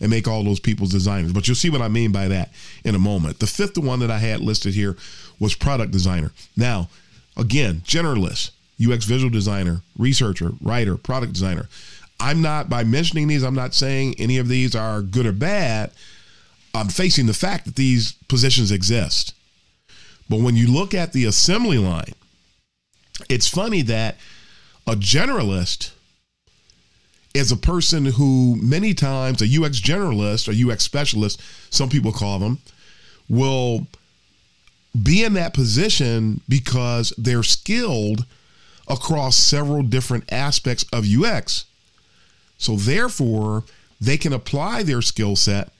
and 0.00 0.10
make 0.10 0.26
all 0.26 0.44
those 0.44 0.60
people's 0.60 0.90
designers. 0.90 1.32
But 1.32 1.46
you'll 1.46 1.54
see 1.54 1.70
what 1.70 1.82
I 1.82 1.88
mean 1.88 2.12
by 2.12 2.28
that 2.28 2.50
in 2.84 2.94
a 2.94 2.98
moment. 2.98 3.38
The 3.38 3.46
fifth 3.46 3.78
one 3.78 4.00
that 4.00 4.10
I 4.10 4.18
had 4.18 4.40
listed 4.40 4.74
here 4.74 4.96
was 5.38 5.54
product 5.54 5.92
designer. 5.92 6.32
Now, 6.56 6.88
again, 7.36 7.82
generalist, 7.84 8.50
UX 8.84 9.04
visual 9.04 9.30
designer, 9.30 9.82
researcher, 9.98 10.52
writer, 10.60 10.96
product 10.96 11.32
designer. 11.32 11.68
I'm 12.20 12.42
not, 12.42 12.68
by 12.68 12.84
mentioning 12.84 13.28
these, 13.28 13.42
I'm 13.42 13.54
not 13.54 13.74
saying 13.74 14.14
any 14.18 14.38
of 14.38 14.48
these 14.48 14.74
are 14.74 15.02
good 15.02 15.26
or 15.26 15.32
bad. 15.32 15.90
I'm 16.74 16.88
facing 16.88 17.26
the 17.26 17.34
fact 17.34 17.66
that 17.66 17.76
these 17.76 18.12
positions 18.28 18.72
exist. 18.72 19.34
But 20.28 20.40
when 20.40 20.56
you 20.56 20.72
look 20.72 20.94
at 20.94 21.12
the 21.12 21.24
assembly 21.26 21.78
line, 21.78 22.14
it's 23.28 23.48
funny 23.48 23.82
that 23.82 24.16
a 24.86 24.92
generalist 24.92 25.92
is 27.32 27.50
a 27.50 27.56
person 27.56 28.06
who 28.06 28.56
many 28.62 28.94
times 28.94 29.42
a 29.42 29.44
UX 29.44 29.80
generalist 29.80 30.48
or 30.48 30.72
UX 30.72 30.84
specialist, 30.84 31.40
some 31.70 31.88
people 31.88 32.12
call 32.12 32.38
them, 32.38 32.58
will 33.28 33.86
be 35.00 35.24
in 35.24 35.32
that 35.34 35.54
position 35.54 36.40
because 36.48 37.12
they're 37.18 37.42
skilled 37.42 38.24
across 38.88 39.36
several 39.36 39.82
different 39.82 40.30
aspects 40.32 40.84
of 40.92 41.04
UX. 41.04 41.64
So 42.58 42.76
therefore, 42.76 43.64
they 44.00 44.16
can 44.16 44.32
apply 44.32 44.82
their 44.82 45.02
skill 45.02 45.34
set 45.34 45.72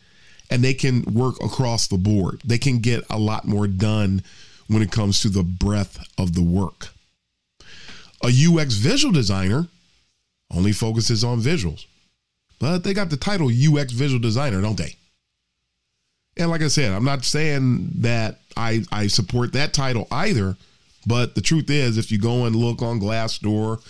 and 0.50 0.64
they 0.64 0.74
can 0.74 1.02
work 1.04 1.36
across 1.42 1.86
the 1.86 1.96
board. 1.96 2.40
They 2.44 2.58
can 2.58 2.80
get 2.80 3.04
a 3.08 3.18
lot 3.18 3.46
more 3.46 3.66
done 3.66 4.22
when 4.66 4.82
it 4.82 4.90
comes 4.90 5.20
to 5.20 5.28
the 5.28 5.42
breadth 5.42 6.04
of 6.18 6.34
the 6.34 6.42
work. 6.42 6.88
A 8.24 8.28
UX 8.28 8.74
visual 8.74 9.12
designer 9.12 9.68
only 10.50 10.72
focuses 10.72 11.22
on 11.22 11.40
visuals. 11.40 11.84
But 12.58 12.78
they 12.78 12.94
got 12.94 13.10
the 13.10 13.18
title 13.18 13.48
UX 13.48 13.92
visual 13.92 14.20
designer, 14.20 14.62
don't 14.62 14.78
they? 14.78 14.96
And 16.36 16.50
like 16.50 16.62
I 16.62 16.68
said, 16.68 16.92
I'm 16.92 17.04
not 17.04 17.24
saying 17.24 17.90
that 17.96 18.40
I, 18.56 18.84
I 18.90 19.08
support 19.08 19.52
that 19.52 19.74
title 19.74 20.08
either, 20.10 20.56
but 21.06 21.34
the 21.34 21.40
truth 21.42 21.68
is, 21.68 21.98
if 21.98 22.10
you 22.10 22.18
go 22.18 22.46
and 22.46 22.56
look 22.56 22.80
on 22.80 22.98
Glassdoor 22.98 23.82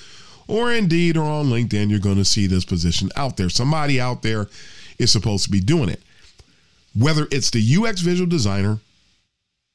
or 0.49 0.73
Indeed 0.73 1.17
or 1.17 1.25
on 1.25 1.47
LinkedIn, 1.47 1.89
you're 1.89 2.01
going 2.01 2.17
to 2.17 2.25
see 2.25 2.47
this 2.47 2.65
position 2.65 3.11
out 3.17 3.37
there. 3.37 3.49
Somebody 3.49 4.01
out 4.01 4.23
there 4.23 4.49
is 4.99 5.13
supposed 5.13 5.45
to 5.45 5.51
be 5.51 5.61
doing 5.61 5.89
it. 5.89 6.03
Whether 6.99 7.29
it's 7.31 7.51
the 7.51 7.77
UX 7.77 8.01
visual 8.01 8.29
designer, 8.29 8.81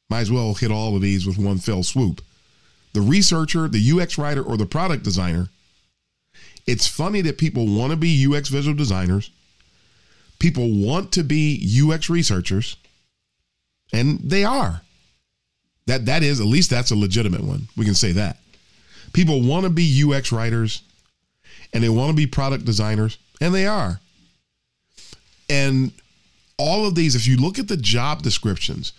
might 0.09 0.21
as 0.21 0.31
well 0.31 0.53
hit 0.53 0.71
all 0.71 0.95
of 0.95 1.01
these 1.01 1.25
with 1.25 1.37
one 1.37 1.59
fell 1.59 1.83
swoop. 1.83 2.21
The 2.93 3.01
researcher, 3.01 3.67
the 3.67 3.99
UX 3.99 4.17
writer, 4.17 4.41
or 4.41 4.57
the 4.57 4.65
product 4.65 5.03
designer, 5.03 5.49
it's 6.65 6.87
funny 6.87 7.21
that 7.21 7.37
people 7.37 7.65
want 7.67 7.91
to 7.91 7.97
be 7.97 8.27
UX 8.27 8.49
visual 8.49 8.75
designers. 8.75 9.31
People 10.39 10.69
want 10.71 11.11
to 11.13 11.23
be 11.23 11.61
UX 11.83 12.09
researchers, 12.09 12.77
and 13.91 14.19
they 14.19 14.43
are. 14.43 14.81
That 15.85 16.05
that 16.05 16.23
is 16.23 16.39
at 16.39 16.45
least 16.45 16.69
that's 16.69 16.91
a 16.91 16.95
legitimate 16.95 17.43
one. 17.43 17.67
We 17.75 17.85
can 17.85 17.95
say 17.95 18.11
that. 18.13 18.37
People 19.11 19.41
want 19.41 19.63
to 19.63 19.69
be 19.69 20.03
UX 20.05 20.31
writers 20.31 20.83
and 21.73 21.83
they 21.83 21.89
want 21.89 22.09
to 22.09 22.15
be 22.15 22.27
product 22.27 22.65
designers, 22.65 23.17
and 23.41 23.53
they 23.53 23.67
are. 23.67 23.99
And 25.49 25.91
all 26.57 26.85
of 26.85 26.95
these, 26.95 27.15
if 27.15 27.27
you 27.27 27.37
look 27.37 27.59
at 27.59 27.67
the 27.67 27.77
job 27.77 28.21
descriptions 28.21 28.93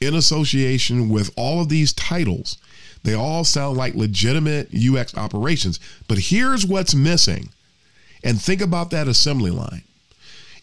in 0.00 0.14
association 0.14 1.08
with 1.08 1.30
all 1.36 1.60
of 1.60 1.68
these 1.68 1.92
titles, 1.92 2.58
they 3.04 3.14
all 3.14 3.44
sound 3.44 3.76
like 3.76 3.94
legitimate 3.94 4.70
UX 4.74 5.16
operations. 5.16 5.80
But 6.08 6.18
here's 6.18 6.66
what's 6.66 6.94
missing. 6.94 7.50
And 8.24 8.40
think 8.40 8.60
about 8.60 8.90
that 8.90 9.08
assembly 9.08 9.50
line. 9.50 9.82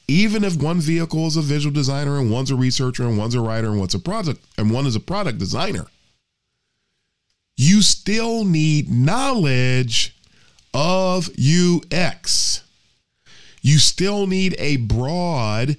Even 0.07 0.43
if 0.43 0.61
one 0.61 0.79
vehicle 0.79 1.25
is 1.25 1.37
a 1.37 1.41
visual 1.41 1.73
designer 1.73 2.19
and 2.19 2.29
one's 2.29 2.51
a 2.51 2.55
researcher 2.55 3.03
and 3.03 3.17
one's 3.17 3.33
a 3.33 3.41
writer 3.41 3.67
and 3.67 3.79
one's 3.79 3.95
a 3.95 3.99
product 3.99 4.43
and 4.57 4.69
one 4.69 4.85
is 4.85 4.95
a 4.95 4.99
product 4.99 5.39
designer, 5.39 5.87
you 7.57 7.81
still 7.81 8.43
need 8.43 8.89
knowledge 8.89 10.15
of 10.73 11.29
UX. 11.39 12.63
You 13.61 13.79
still 13.79 14.27
need 14.27 14.55
a 14.59 14.77
broad 14.77 15.77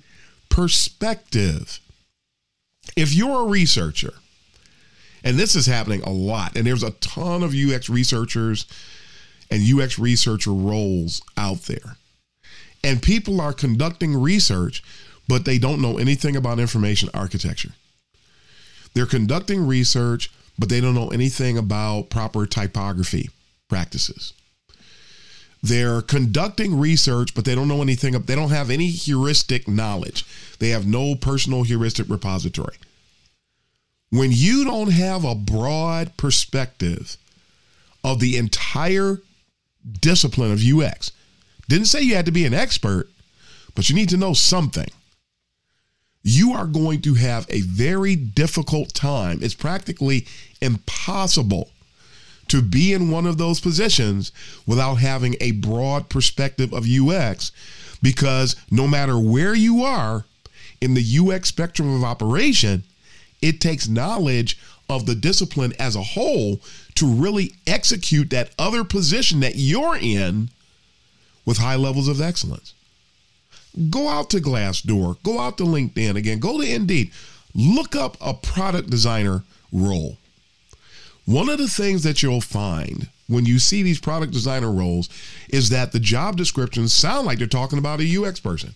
perspective. 0.48 1.78
If 2.96 3.14
you're 3.14 3.42
a 3.42 3.48
researcher, 3.48 4.14
and 5.26 5.36
this 5.36 5.56
is 5.56 5.66
happening 5.66 6.02
a 6.02 6.10
lot. 6.10 6.56
And 6.56 6.64
there's 6.64 6.84
a 6.84 6.92
ton 6.92 7.42
of 7.42 7.52
UX 7.52 7.90
researchers 7.90 8.64
and 9.50 9.60
UX 9.60 9.98
researcher 9.98 10.52
roles 10.52 11.20
out 11.36 11.62
there. 11.62 11.96
And 12.84 13.02
people 13.02 13.40
are 13.40 13.52
conducting 13.52 14.16
research, 14.16 14.84
but 15.26 15.44
they 15.44 15.58
don't 15.58 15.82
know 15.82 15.98
anything 15.98 16.36
about 16.36 16.60
information 16.60 17.10
architecture. 17.12 17.72
They're 18.94 19.04
conducting 19.04 19.66
research, 19.66 20.30
but 20.60 20.68
they 20.68 20.80
don't 20.80 20.94
know 20.94 21.08
anything 21.08 21.58
about 21.58 22.08
proper 22.08 22.46
typography 22.46 23.28
practices. 23.68 24.32
They're 25.60 26.02
conducting 26.02 26.78
research, 26.78 27.34
but 27.34 27.44
they 27.44 27.56
don't 27.56 27.66
know 27.66 27.82
anything. 27.82 28.12
They 28.12 28.36
don't 28.36 28.50
have 28.50 28.70
any 28.70 28.86
heuristic 28.90 29.66
knowledge. 29.66 30.24
They 30.60 30.68
have 30.68 30.86
no 30.86 31.16
personal 31.16 31.64
heuristic 31.64 32.08
repository 32.08 32.76
when 34.10 34.30
you 34.32 34.64
don't 34.64 34.90
have 34.90 35.24
a 35.24 35.34
broad 35.34 36.16
perspective 36.16 37.16
of 38.04 38.20
the 38.20 38.36
entire 38.36 39.18
discipline 40.00 40.52
of 40.52 40.62
UX, 40.62 41.10
didn't 41.68 41.86
say 41.86 42.02
you 42.02 42.14
had 42.14 42.26
to 42.26 42.32
be 42.32 42.44
an 42.44 42.54
expert, 42.54 43.08
but 43.74 43.88
you 43.88 43.96
need 43.96 44.08
to 44.10 44.16
know 44.16 44.32
something. 44.32 44.88
You 46.22 46.52
are 46.52 46.66
going 46.66 47.02
to 47.02 47.14
have 47.14 47.46
a 47.48 47.60
very 47.60 48.16
difficult 48.16 48.94
time. 48.94 49.40
It's 49.42 49.54
practically 49.54 50.26
impossible 50.60 51.70
to 52.48 52.62
be 52.62 52.92
in 52.92 53.10
one 53.10 53.26
of 53.26 53.38
those 53.38 53.60
positions 53.60 54.32
without 54.66 54.96
having 54.96 55.36
a 55.40 55.52
broad 55.52 56.08
perspective 56.08 56.72
of 56.72 56.86
UX 56.88 57.52
because 58.02 58.56
no 58.70 58.86
matter 58.86 59.18
where 59.18 59.54
you 59.54 59.82
are 59.82 60.24
in 60.80 60.94
the 60.94 61.18
UX 61.18 61.48
spectrum 61.48 61.94
of 61.94 62.04
operation, 62.04 62.84
it 63.42 63.60
takes 63.60 63.88
knowledge 63.88 64.58
of 64.88 65.06
the 65.06 65.14
discipline 65.14 65.72
as 65.78 65.96
a 65.96 66.02
whole 66.02 66.60
to 66.94 67.06
really 67.06 67.52
execute 67.66 68.30
that 68.30 68.50
other 68.58 68.84
position 68.84 69.40
that 69.40 69.56
you're 69.56 69.96
in 69.96 70.48
with 71.44 71.58
high 71.58 71.76
levels 71.76 72.08
of 72.08 72.20
excellence. 72.20 72.72
Go 73.90 74.08
out 74.08 74.30
to 74.30 74.40
Glassdoor, 74.40 75.22
go 75.22 75.38
out 75.38 75.58
to 75.58 75.64
LinkedIn 75.64 76.16
again, 76.16 76.38
go 76.38 76.60
to 76.60 76.66
Indeed, 76.66 77.10
look 77.54 77.94
up 77.94 78.16
a 78.20 78.32
product 78.32 78.90
designer 78.90 79.44
role. 79.72 80.16
One 81.26 81.48
of 81.48 81.58
the 81.58 81.68
things 81.68 82.02
that 82.04 82.22
you'll 82.22 82.40
find 82.40 83.08
when 83.28 83.44
you 83.44 83.58
see 83.58 83.82
these 83.82 84.00
product 84.00 84.32
designer 84.32 84.70
roles 84.70 85.08
is 85.48 85.68
that 85.70 85.92
the 85.92 86.00
job 86.00 86.36
descriptions 86.36 86.92
sound 86.92 87.26
like 87.26 87.38
they're 87.38 87.46
talking 87.46 87.78
about 87.78 88.00
a 88.00 88.24
UX 88.24 88.40
person. 88.40 88.74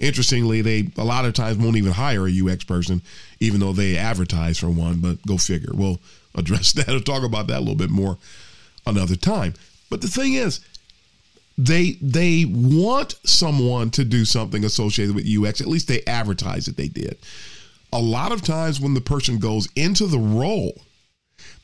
Interestingly, 0.00 0.60
they 0.60 0.90
a 0.96 1.04
lot 1.04 1.24
of 1.24 1.34
times 1.34 1.56
won't 1.58 1.76
even 1.76 1.92
hire 1.92 2.26
a 2.26 2.30
UX 2.30 2.64
person, 2.64 3.00
even 3.40 3.60
though 3.60 3.72
they 3.72 3.96
advertise 3.96 4.58
for 4.58 4.68
one. 4.68 4.98
But 4.98 5.24
go 5.26 5.38
figure. 5.38 5.70
We'll 5.72 6.00
address 6.34 6.72
that 6.72 6.88
or 6.88 7.00
talk 7.00 7.22
about 7.22 7.46
that 7.46 7.58
a 7.58 7.60
little 7.60 7.76
bit 7.76 7.90
more 7.90 8.18
another 8.86 9.16
time. 9.16 9.54
But 9.88 10.00
the 10.00 10.08
thing 10.08 10.34
is, 10.34 10.60
they 11.56 11.92
they 12.02 12.44
want 12.44 13.14
someone 13.24 13.90
to 13.92 14.04
do 14.04 14.24
something 14.24 14.64
associated 14.64 15.14
with 15.14 15.26
UX. 15.26 15.60
At 15.60 15.68
least 15.68 15.88
they 15.88 16.02
advertise 16.06 16.66
that 16.66 16.76
they 16.76 16.88
did. 16.88 17.16
A 17.92 18.00
lot 18.00 18.32
of 18.32 18.42
times 18.42 18.80
when 18.80 18.94
the 18.94 19.00
person 19.00 19.38
goes 19.38 19.68
into 19.76 20.06
the 20.06 20.18
role, 20.18 20.82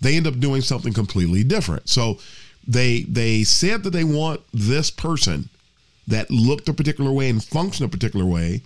they 0.01 0.17
end 0.17 0.29
up 0.29 0.39
doing 0.39 0.63
something 0.63 0.93
completely 0.93 1.43
different. 1.43 1.89
So 1.89 2.19
they 2.67 3.03
they 3.03 3.43
said 3.43 3.83
that 3.83 3.91
they 3.91 4.05
want 4.05 4.41
this 4.53 4.91
person 4.91 5.49
that 6.11 6.31
looked 6.31 6.69
a 6.69 6.73
particular 6.73 7.13
way 7.13 7.29
and 7.29 7.43
functioned 7.43 7.89
a 7.89 7.91
particular 7.91 8.27
way, 8.27 8.63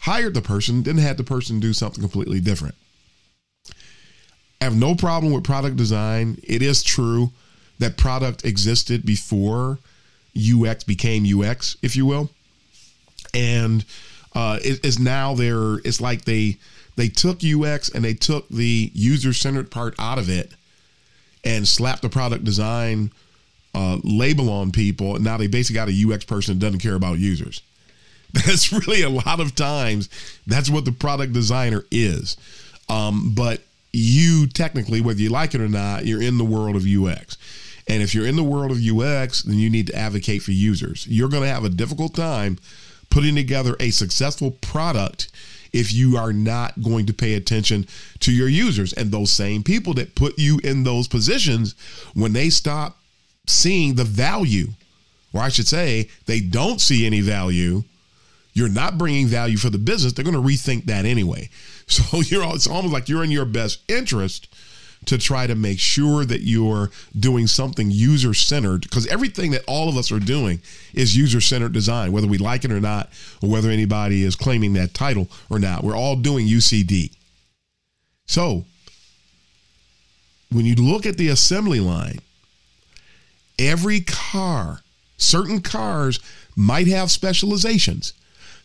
hired 0.00 0.34
the 0.34 0.42
person, 0.42 0.82
then 0.82 0.98
had 0.98 1.16
the 1.16 1.24
person 1.24 1.60
do 1.60 1.72
something 1.72 2.02
completely 2.02 2.40
different. 2.40 2.74
I 4.60 4.64
have 4.64 4.76
no 4.76 4.94
problem 4.94 5.32
with 5.32 5.44
product 5.44 5.76
design. 5.76 6.38
It 6.42 6.62
is 6.62 6.82
true 6.82 7.32
that 7.78 7.96
product 7.96 8.44
existed 8.44 9.04
before 9.04 9.78
UX 10.36 10.84
became 10.84 11.24
UX, 11.26 11.76
if 11.82 11.96
you 11.96 12.06
will, 12.06 12.30
and 13.32 13.84
uh, 14.34 14.58
it 14.62 14.84
is 14.84 14.98
now 14.98 15.34
there. 15.34 15.76
It's 15.84 16.00
like 16.00 16.24
they 16.24 16.56
they 16.96 17.08
took 17.08 17.40
UX 17.44 17.88
and 17.88 18.04
they 18.04 18.14
took 18.14 18.48
the 18.48 18.90
user 18.94 19.32
centered 19.32 19.70
part 19.70 19.94
out 19.98 20.18
of 20.18 20.28
it 20.28 20.52
and 21.44 21.66
slapped 21.66 22.02
the 22.02 22.08
product 22.08 22.44
design 22.44 23.10
uh, 23.74 23.98
label 24.02 24.50
on 24.50 24.70
people. 24.70 25.18
Now 25.18 25.36
they 25.36 25.46
basically 25.46 25.74
got 25.74 25.88
a 25.88 26.14
UX 26.14 26.24
person 26.24 26.58
that 26.58 26.64
doesn't 26.64 26.80
care 26.80 26.94
about 26.94 27.18
users. 27.18 27.60
That's 28.32 28.72
really 28.72 29.02
a 29.02 29.08
lot 29.08 29.38
of 29.38 29.54
times 29.54 30.08
that's 30.44 30.68
what 30.68 30.84
the 30.84 30.90
product 30.90 31.32
designer 31.32 31.84
is. 31.92 32.36
Um, 32.88 33.32
but 33.32 33.60
you 33.92 34.48
technically, 34.48 35.00
whether 35.00 35.20
you 35.20 35.30
like 35.30 35.54
it 35.54 35.60
or 35.60 35.68
not, 35.68 36.04
you're 36.04 36.20
in 36.20 36.36
the 36.36 36.44
world 36.44 36.74
of 36.74 36.84
UX. 36.84 37.38
And 37.88 38.02
if 38.02 38.12
you're 38.12 38.26
in 38.26 38.34
the 38.34 38.42
world 38.42 38.72
of 38.72 38.78
UX, 38.78 39.42
then 39.42 39.58
you 39.58 39.70
need 39.70 39.86
to 39.86 39.94
advocate 39.94 40.42
for 40.42 40.50
users. 40.50 41.06
You're 41.06 41.28
going 41.28 41.44
to 41.44 41.48
have 41.48 41.64
a 41.64 41.68
difficult 41.68 42.14
time 42.14 42.58
putting 43.08 43.36
together 43.36 43.76
a 43.78 43.90
successful 43.90 44.50
product 44.50 45.28
if 45.72 45.92
you 45.92 46.16
are 46.16 46.32
not 46.32 46.82
going 46.82 47.06
to 47.06 47.12
pay 47.12 47.34
attention 47.34 47.86
to 48.20 48.32
your 48.32 48.48
users. 48.48 48.92
And 48.92 49.10
those 49.12 49.30
same 49.30 49.62
people 49.62 49.94
that 49.94 50.14
put 50.14 50.38
you 50.38 50.60
in 50.64 50.82
those 50.82 51.06
positions, 51.06 51.74
when 52.14 52.32
they 52.32 52.50
stop 52.50 52.98
seeing 53.46 53.94
the 53.94 54.04
value, 54.04 54.68
or 55.32 55.40
I 55.40 55.48
should 55.48 55.68
say, 55.68 56.08
they 56.26 56.40
don't 56.40 56.80
see 56.80 57.06
any 57.06 57.20
value, 57.20 57.82
you're 58.52 58.68
not 58.68 58.98
bringing 58.98 59.26
value 59.26 59.56
for 59.56 59.70
the 59.70 59.78
business, 59.78 60.12
they're 60.12 60.24
going 60.24 60.36
to 60.36 60.40
rethink 60.40 60.86
that 60.86 61.04
anyway. 61.04 61.48
So 61.86 62.22
you're 62.22 62.42
it's 62.54 62.66
almost 62.66 62.94
like 62.94 63.10
you're 63.10 63.24
in 63.24 63.30
your 63.30 63.44
best 63.44 63.80
interest 63.90 64.48
to 65.06 65.18
try 65.18 65.46
to 65.46 65.54
make 65.54 65.78
sure 65.78 66.24
that 66.24 66.40
you're 66.40 66.90
doing 67.18 67.46
something 67.46 67.90
user 67.90 68.32
centered 68.32 68.82
because 68.82 69.06
everything 69.08 69.50
that 69.50 69.64
all 69.66 69.88
of 69.88 69.96
us 69.96 70.10
are 70.10 70.18
doing 70.18 70.60
is 70.94 71.16
user 71.16 71.40
centered 71.40 71.72
design, 71.72 72.10
whether 72.12 72.26
we 72.26 72.38
like 72.38 72.64
it 72.64 72.72
or 72.72 72.80
not, 72.80 73.10
or 73.42 73.50
whether 73.50 73.68
anybody 73.68 74.24
is 74.24 74.34
claiming 74.34 74.72
that 74.74 74.94
title 74.94 75.28
or 75.50 75.58
not. 75.58 75.84
We're 75.84 75.96
all 75.96 76.16
doing 76.16 76.46
UCD. 76.46 77.12
So 78.26 78.64
when 80.50 80.64
you 80.64 80.74
look 80.74 81.04
at 81.04 81.16
the 81.16 81.28
assembly 81.28 81.80
line, 81.80 82.20
every 83.58 84.00
car, 84.00 84.80
certain 85.16 85.60
cars 85.60 86.20
might 86.56 86.86
have 86.86 87.10
specializations. 87.10 88.12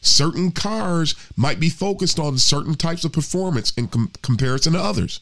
Certain 0.02 0.52
cars 0.52 1.16
might 1.36 1.60
be 1.60 1.70
focused 1.70 2.20
on 2.20 2.38
certain 2.38 2.76
types 2.76 3.04
of 3.04 3.12
performance 3.12 3.72
in 3.76 3.88
com- 3.88 4.12
comparison 4.22 4.74
to 4.74 4.80
others. 4.80 5.20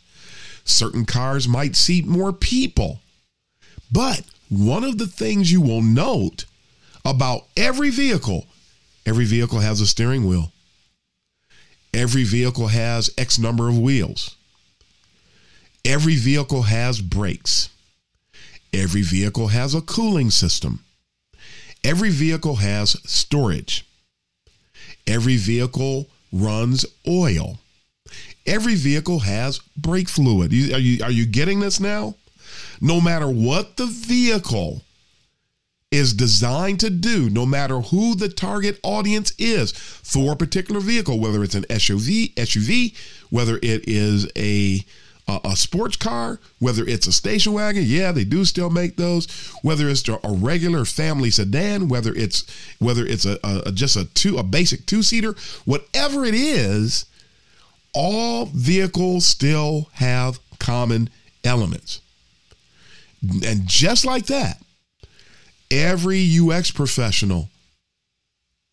Certain 0.65 1.05
cars 1.05 1.47
might 1.47 1.75
seat 1.75 2.05
more 2.05 2.33
people. 2.33 2.99
But 3.91 4.21
one 4.49 4.83
of 4.83 4.97
the 4.97 5.07
things 5.07 5.51
you 5.51 5.61
will 5.61 5.81
note 5.81 6.45
about 7.05 7.45
every 7.55 7.89
vehicle, 7.89 8.45
every 9.05 9.25
vehicle 9.25 9.59
has 9.59 9.81
a 9.81 9.87
steering 9.87 10.27
wheel. 10.27 10.51
Every 11.93 12.23
vehicle 12.23 12.67
has 12.67 13.09
X 13.17 13.39
number 13.39 13.69
of 13.69 13.79
wheels. 13.79 14.35
Every 15.85 16.15
vehicle 16.15 16.63
has 16.63 17.01
brakes. 17.01 17.69
Every 18.73 19.01
vehicle 19.01 19.47
has 19.47 19.73
a 19.73 19.81
cooling 19.81 20.29
system. 20.29 20.83
Every 21.83 22.09
vehicle 22.09 22.55
has 22.55 22.97
storage. 23.09 23.85
Every 25.05 25.37
vehicle 25.37 26.07
runs 26.31 26.85
oil. 27.07 27.59
Every 28.45 28.75
vehicle 28.75 29.19
has 29.19 29.59
brake 29.75 30.09
fluid. 30.09 30.51
Are 30.51 30.79
you, 30.79 31.03
are 31.03 31.11
you 31.11 31.25
getting 31.25 31.59
this 31.59 31.79
now? 31.79 32.15
No 32.81 33.01
matter 33.01 33.27
what 33.29 33.77
the 33.77 33.85
vehicle 33.85 34.83
is 35.91 36.13
designed 36.13 36.79
to 36.81 36.89
do, 36.89 37.29
no 37.29 37.45
matter 37.45 37.79
who 37.79 38.15
the 38.15 38.29
target 38.29 38.79
audience 38.83 39.33
is 39.37 39.71
for 39.71 40.33
a 40.33 40.35
particular 40.35 40.81
vehicle, 40.81 41.19
whether 41.19 41.43
it's 41.43 41.55
an 41.55 41.63
SUV, 41.63 42.33
SUV, 42.35 42.95
whether 43.29 43.57
it 43.57 43.87
is 43.87 44.29
a 44.35 44.83
a, 45.27 45.39
a 45.45 45.55
sports 45.55 45.97
car, 45.97 46.39
whether 46.59 46.83
it's 46.85 47.07
a 47.07 47.11
station 47.11 47.53
wagon, 47.53 47.83
yeah, 47.85 48.11
they 48.11 48.23
do 48.23 48.45
still 48.45 48.69
make 48.69 48.95
those. 48.95 49.27
Whether 49.61 49.89
it's 49.89 50.07
a 50.07 50.19
regular 50.25 50.85
family 50.85 51.31
sedan, 51.31 51.87
whether 51.87 52.13
it's 52.13 52.45
whether 52.79 53.05
it's 53.05 53.25
a, 53.25 53.37
a 53.43 53.71
just 53.71 53.95
a 53.95 54.05
two 54.13 54.37
a 54.37 54.43
basic 54.43 54.85
two 54.85 55.03
seater, 55.03 55.35
whatever 55.65 56.25
it 56.25 56.35
is, 56.35 57.05
all 57.93 58.45
vehicles 58.45 59.25
still 59.25 59.89
have 59.93 60.39
common 60.59 61.09
elements. 61.43 62.01
And 63.21 63.67
just 63.67 64.05
like 64.05 64.27
that, 64.27 64.61
every 65.71 66.25
UX 66.39 66.71
professional 66.71 67.49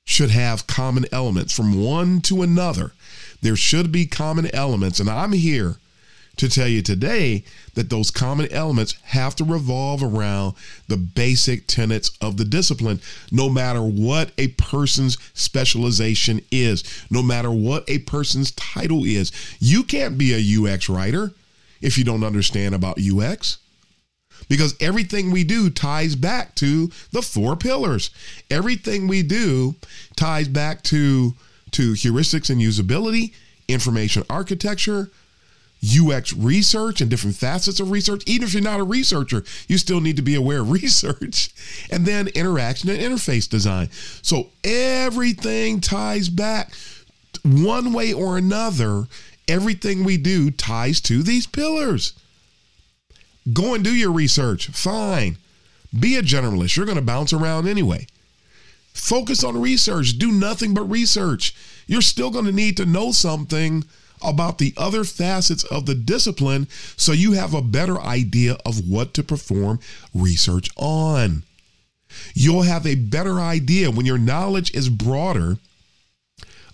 should 0.04 0.30
have 0.30 0.66
common 0.66 1.06
elements 1.10 1.52
from 1.52 1.82
one 1.82 2.20
to 2.20 2.42
another. 2.42 2.92
There 3.40 3.56
should 3.56 3.90
be 3.90 4.06
common 4.06 4.54
elements. 4.54 5.00
And 5.00 5.08
I'm 5.08 5.32
here 5.32 5.76
to 6.37 6.49
tell 6.49 6.66
you 6.68 6.83
today 6.83 7.44
that 7.75 7.90
those 7.90 8.11
common 8.11 8.51
elements 8.53 8.92
have 9.03 9.37
to 9.37 9.44
revolve 9.44 10.03
around 10.03 10.55
the 10.88 10.97
basic 10.97 11.66
tenets 11.66 12.11
of 12.20 12.37
the 12.37 12.44
discipline, 12.44 13.01
no 13.31 13.49
matter 13.49 13.83
what 13.83 14.33
a 14.38 14.49
person's 14.49 15.16
specialization 15.35 16.40
is, 16.51 16.83
no 17.11 17.23
matter 17.23 17.51
what 17.51 17.85
a 17.88 17.99
person's 18.01 18.51
title 18.53 19.05
is. 19.05 19.31
You 19.61 19.85
can't 19.85 20.18
be 20.18 20.33
a 20.33 20.73
UX 20.73 20.88
writer 20.88 21.33
if 21.81 21.99
you 21.99 22.05
don't 22.05 22.25
understand 22.25 22.75
about 22.75 22.99
UX. 22.99 23.59
Because 24.49 24.75
everything 24.81 25.31
we 25.31 25.44
do 25.44 25.70
ties 25.70 26.16
back 26.16 26.55
to 26.57 26.90
the 27.12 27.23
four 27.23 27.57
pillars. 27.57 28.11
Everything 28.51 29.07
we 29.07 29.23
do 29.23 29.77
ties 30.16 30.49
back 30.49 30.83
to, 30.85 31.35
to 31.70 31.92
heuristics 31.92 32.51
and 32.51 32.61
usability, 32.61 33.33
information 33.68 34.25
architecture, 34.29 35.11
UX 35.85 36.33
research 36.33 37.01
and 37.01 37.11
different 37.11 37.37
facets 37.37 37.81
of 37.81 37.90
research. 37.90 38.23
Even 38.27 38.47
if 38.47 38.55
you're 38.55 38.62
not 38.62 38.81
a 38.81 38.85
researcher, 38.85 39.44
you 39.68 39.79
still 39.79 40.01
need 40.01 40.16
to 40.16 40.23
be 40.23 40.35
aware 40.35 40.61
of 40.61 40.70
research. 40.83 41.51
And 41.90 42.07
then 42.07 42.29
interaction 42.29 42.90
and 42.90 43.01
interface 43.01 43.49
design. 43.49 43.90
So 44.23 44.49
everything 44.62 45.81
ties 45.81 46.29
back 46.29 46.73
one 47.42 47.92
way 47.92 48.12
or 48.12 48.37
another. 48.37 49.07
Everything 49.47 50.05
we 50.05 50.16
do 50.16 50.51
ties 50.51 51.01
to 51.03 51.23
these 51.23 51.47
pillars. 51.47 52.14
Go 53.53 53.75
and 53.75 53.85
do 53.85 53.94
your 53.94 54.12
research. 54.12 54.68
Fine. 54.68 55.37
Be 55.99 56.16
a 56.16 56.23
generalist. 56.23 56.77
You're 56.77 56.87
going 56.87 56.97
to 56.97 57.03
bounce 57.03 57.33
around 57.33 57.68
anyway. 57.68 58.07
Focus 58.94 59.44
on 59.44 59.61
research. 59.61 60.18
Do 60.18 60.33
nothing 60.33 60.73
but 60.73 60.85
research. 60.85 61.55
You're 61.87 62.01
still 62.01 62.31
going 62.31 62.47
to 62.47 62.53
need 62.53 62.77
to 62.79 62.87
know 62.87 63.12
something 63.12 63.85
about 64.22 64.59
the 64.59 64.72
other 64.77 65.05
facets 65.05 65.64
of 65.64 65.87
the 65.87 65.94
discipline 65.94 66.66
so 66.96 67.12
you 67.12 67.33
have 67.33 67.55
a 67.55 67.62
better 67.62 68.00
idea 68.00 68.57
of 68.64 68.88
what 68.88 69.14
to 69.14 69.22
perform 69.22 69.81
research 70.14 70.70
on. 70.77 71.42
You'll 72.35 72.62
have 72.62 72.87
a 72.87 72.94
better 72.94 73.40
idea 73.40 73.90
when 73.90 74.07
your 74.07 74.18
knowledge 74.18 74.72
is 74.74 74.88
broader 74.88 75.59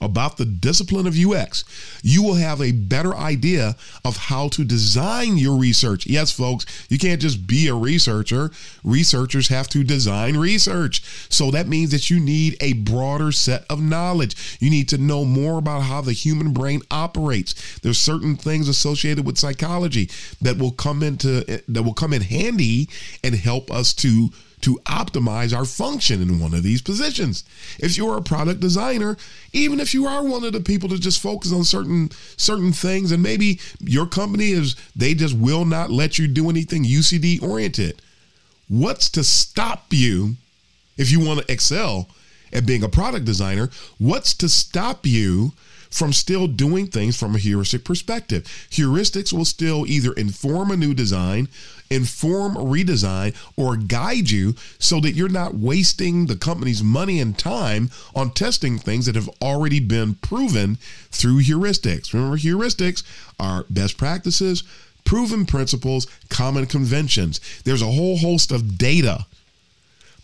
about 0.00 0.36
the 0.36 0.44
discipline 0.44 1.06
of 1.06 1.16
UX, 1.16 1.64
you 2.02 2.22
will 2.22 2.34
have 2.34 2.60
a 2.60 2.72
better 2.72 3.14
idea 3.14 3.76
of 4.04 4.16
how 4.16 4.48
to 4.48 4.64
design 4.64 5.36
your 5.36 5.56
research. 5.56 6.06
Yes, 6.06 6.32
folks, 6.32 6.66
you 6.88 6.98
can't 6.98 7.20
just 7.20 7.46
be 7.46 7.68
a 7.68 7.74
researcher. 7.74 8.50
Researchers 8.82 9.48
have 9.48 9.68
to 9.68 9.84
design 9.84 10.36
research. 10.36 11.02
So 11.28 11.50
that 11.50 11.68
means 11.68 11.90
that 11.90 12.10
you 12.10 12.20
need 12.20 12.56
a 12.60 12.74
broader 12.74 13.32
set 13.32 13.64
of 13.68 13.82
knowledge. 13.82 14.58
You 14.60 14.70
need 14.70 14.88
to 14.90 14.98
know 14.98 15.24
more 15.24 15.58
about 15.58 15.80
how 15.80 16.00
the 16.00 16.12
human 16.12 16.52
brain 16.52 16.80
operates. 16.90 17.78
There's 17.80 17.98
certain 17.98 18.36
things 18.36 18.68
associated 18.68 19.26
with 19.26 19.38
psychology 19.38 20.10
that 20.40 20.58
will 20.58 20.72
come 20.72 21.02
into 21.02 21.62
that 21.68 21.82
will 21.82 21.94
come 21.94 22.12
in 22.12 22.22
handy 22.22 22.88
and 23.22 23.34
help 23.34 23.70
us 23.70 23.92
to 23.94 24.30
to 24.62 24.76
optimize 24.86 25.56
our 25.56 25.64
function 25.64 26.20
in 26.22 26.38
one 26.38 26.54
of 26.54 26.62
these 26.62 26.82
positions. 26.82 27.44
If 27.78 27.96
you're 27.96 28.16
a 28.16 28.22
product 28.22 28.60
designer, 28.60 29.16
even 29.52 29.80
if 29.80 29.94
you 29.94 30.06
are 30.06 30.22
one 30.22 30.44
of 30.44 30.52
the 30.52 30.60
people 30.60 30.88
that 30.90 31.00
just 31.00 31.22
focus 31.22 31.52
on 31.52 31.64
certain 31.64 32.10
certain 32.36 32.72
things 32.72 33.12
and 33.12 33.22
maybe 33.22 33.60
your 33.80 34.06
company 34.06 34.50
is 34.50 34.76
they 34.94 35.14
just 35.14 35.36
will 35.36 35.64
not 35.64 35.90
let 35.90 36.18
you 36.18 36.28
do 36.28 36.50
anything 36.50 36.84
UCD 36.84 37.42
oriented. 37.42 38.00
What's 38.68 39.10
to 39.10 39.24
stop 39.24 39.86
you 39.90 40.36
if 40.96 41.10
you 41.10 41.20
want 41.20 41.40
to 41.40 41.52
excel 41.52 42.08
at 42.52 42.66
being 42.66 42.82
a 42.82 42.88
product 42.88 43.24
designer? 43.24 43.70
What's 43.98 44.34
to 44.34 44.48
stop 44.48 45.06
you 45.06 45.52
from 45.90 46.12
still 46.12 46.46
doing 46.46 46.86
things 46.86 47.18
from 47.18 47.34
a 47.34 47.38
heuristic 47.38 47.84
perspective. 47.84 48.44
Heuristics 48.70 49.32
will 49.32 49.44
still 49.44 49.86
either 49.86 50.12
inform 50.12 50.70
a 50.70 50.76
new 50.76 50.94
design, 50.94 51.48
inform 51.90 52.54
redesign, 52.54 53.34
or 53.56 53.76
guide 53.76 54.30
you 54.30 54.54
so 54.78 55.00
that 55.00 55.12
you're 55.12 55.28
not 55.28 55.54
wasting 55.54 56.26
the 56.26 56.36
company's 56.36 56.82
money 56.82 57.20
and 57.20 57.36
time 57.36 57.90
on 58.14 58.30
testing 58.30 58.78
things 58.78 59.06
that 59.06 59.16
have 59.16 59.28
already 59.42 59.80
been 59.80 60.14
proven 60.14 60.76
through 61.10 61.42
heuristics. 61.42 62.14
Remember, 62.14 62.36
heuristics 62.36 63.02
are 63.40 63.66
best 63.68 63.98
practices, 63.98 64.62
proven 65.04 65.44
principles, 65.44 66.06
common 66.28 66.66
conventions. 66.66 67.40
There's 67.64 67.82
a 67.82 67.86
whole 67.86 68.18
host 68.18 68.52
of 68.52 68.78
data 68.78 69.26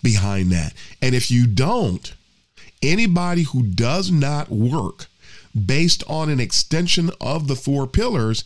behind 0.02 0.52
that. 0.52 0.72
And 1.02 1.14
if 1.14 1.30
you 1.32 1.48
don't, 1.48 2.14
anybody 2.82 3.42
who 3.42 3.64
does 3.64 4.12
not 4.12 4.50
work 4.50 5.06
based 5.64 6.04
on 6.08 6.28
an 6.28 6.40
extension 6.40 7.10
of 7.20 7.48
the 7.48 7.56
four 7.56 7.86
pillars 7.86 8.44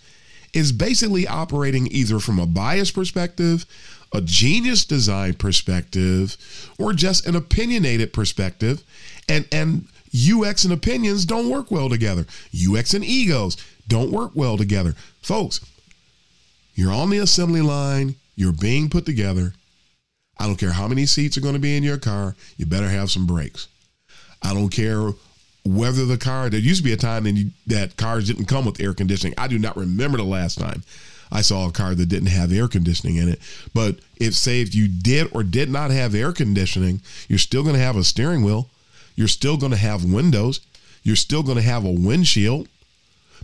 is 0.53 0.73
basically 0.73 1.27
operating 1.27 1.89
either 1.91 2.19
from 2.19 2.39
a 2.39 2.47
bias 2.47 2.91
perspective, 2.91 3.67
a 4.13 4.21
genius 4.21 4.85
design 4.85 5.35
perspective, 5.35 6.37
or 6.79 6.93
just 6.93 7.27
an 7.27 7.37
opinionated 7.37 8.13
perspective. 8.13 8.83
And, 9.29 9.47
and 9.53 9.87
UX 10.13 10.65
and 10.65 10.73
opinions 10.73 11.25
don't 11.25 11.49
work 11.49 11.71
well 11.71 11.89
together. 11.89 12.27
UX 12.55 12.95
and 12.95 13.05
egos 13.05 13.57
don't 13.87 14.11
work 14.11 14.33
well 14.35 14.57
together. 14.57 14.95
Folks, 15.23 15.61
you're 16.75 16.93
on 16.93 17.11
the 17.11 17.19
assembly 17.19 17.61
line, 17.61 18.17
you're 18.37 18.53
being 18.53 18.89
put 18.89 19.07
together. 19.07 19.55
I 20.39 20.47
don't 20.47 20.57
care 20.57 20.73
how 20.73 20.89
many 20.89 21.07
seats 21.07 21.37
are 21.37 21.43
going 21.43 21.55
to 21.55 21.61
be 21.61 21.77
in 21.77 21.83
your 21.83 21.99
car, 21.99 22.35
you 22.57 22.67
better 22.67 22.89
have 22.89 23.11
some 23.11 23.27
brakes. 23.27 23.69
I 24.43 24.55
don't 24.55 24.71
care 24.71 25.13
whether 25.65 26.07
the 26.07 26.19
car 26.19 26.49
there 26.49 26.61
used 26.61 26.81
to 26.81 26.85
be 26.85 26.93
a 26.93 26.97
time 26.97 27.25
that, 27.25 27.33
you, 27.33 27.51
that 27.67 27.97
cars 27.97 28.27
didn't 28.27 28.47
come 28.47 28.65
with 28.65 28.81
air 28.81 28.95
conditioning. 28.95 29.35
I 29.37 29.49
do 29.49 29.59
not 29.59 29.77
remember 29.77 30.17
the 30.17 30.25
last 30.25 30.59
time 30.59 30.83
I 31.33 31.43
saw 31.43 31.69
a 31.69 31.73
car 31.73 31.95
that 31.95 32.07
didn't 32.07 32.29
have 32.29 32.53
air 32.53 32.69
conditioning 32.69 33.17
in 33.17 33.29
it. 33.29 33.41
But 33.75 34.01
if 34.17 34.35
say 34.35 34.61
if 34.61 34.75
you 34.75 34.89
did 34.89 35.29
or 35.33 35.43
did 35.43 35.71
not 35.71 35.91
have 35.91 36.15
air 36.15 36.33
conditioning, 36.33 37.03
you're 37.29 37.39
still 37.39 37.63
going 37.63 37.77
to 37.77 37.83
have 37.83 37.97
a 37.97 38.05
steering 38.05 38.43
wheel. 38.43 38.69
You're 39.15 39.29
still 39.29 39.57
going 39.57 39.73
to 39.73 39.79
have 39.79 40.05
windows. 40.05 40.61
You're 41.03 41.17
still 41.17 41.43
going 41.43 41.57
to 41.57 41.63
have 41.63 41.85
a 41.85 41.91
windshield. 41.91 42.69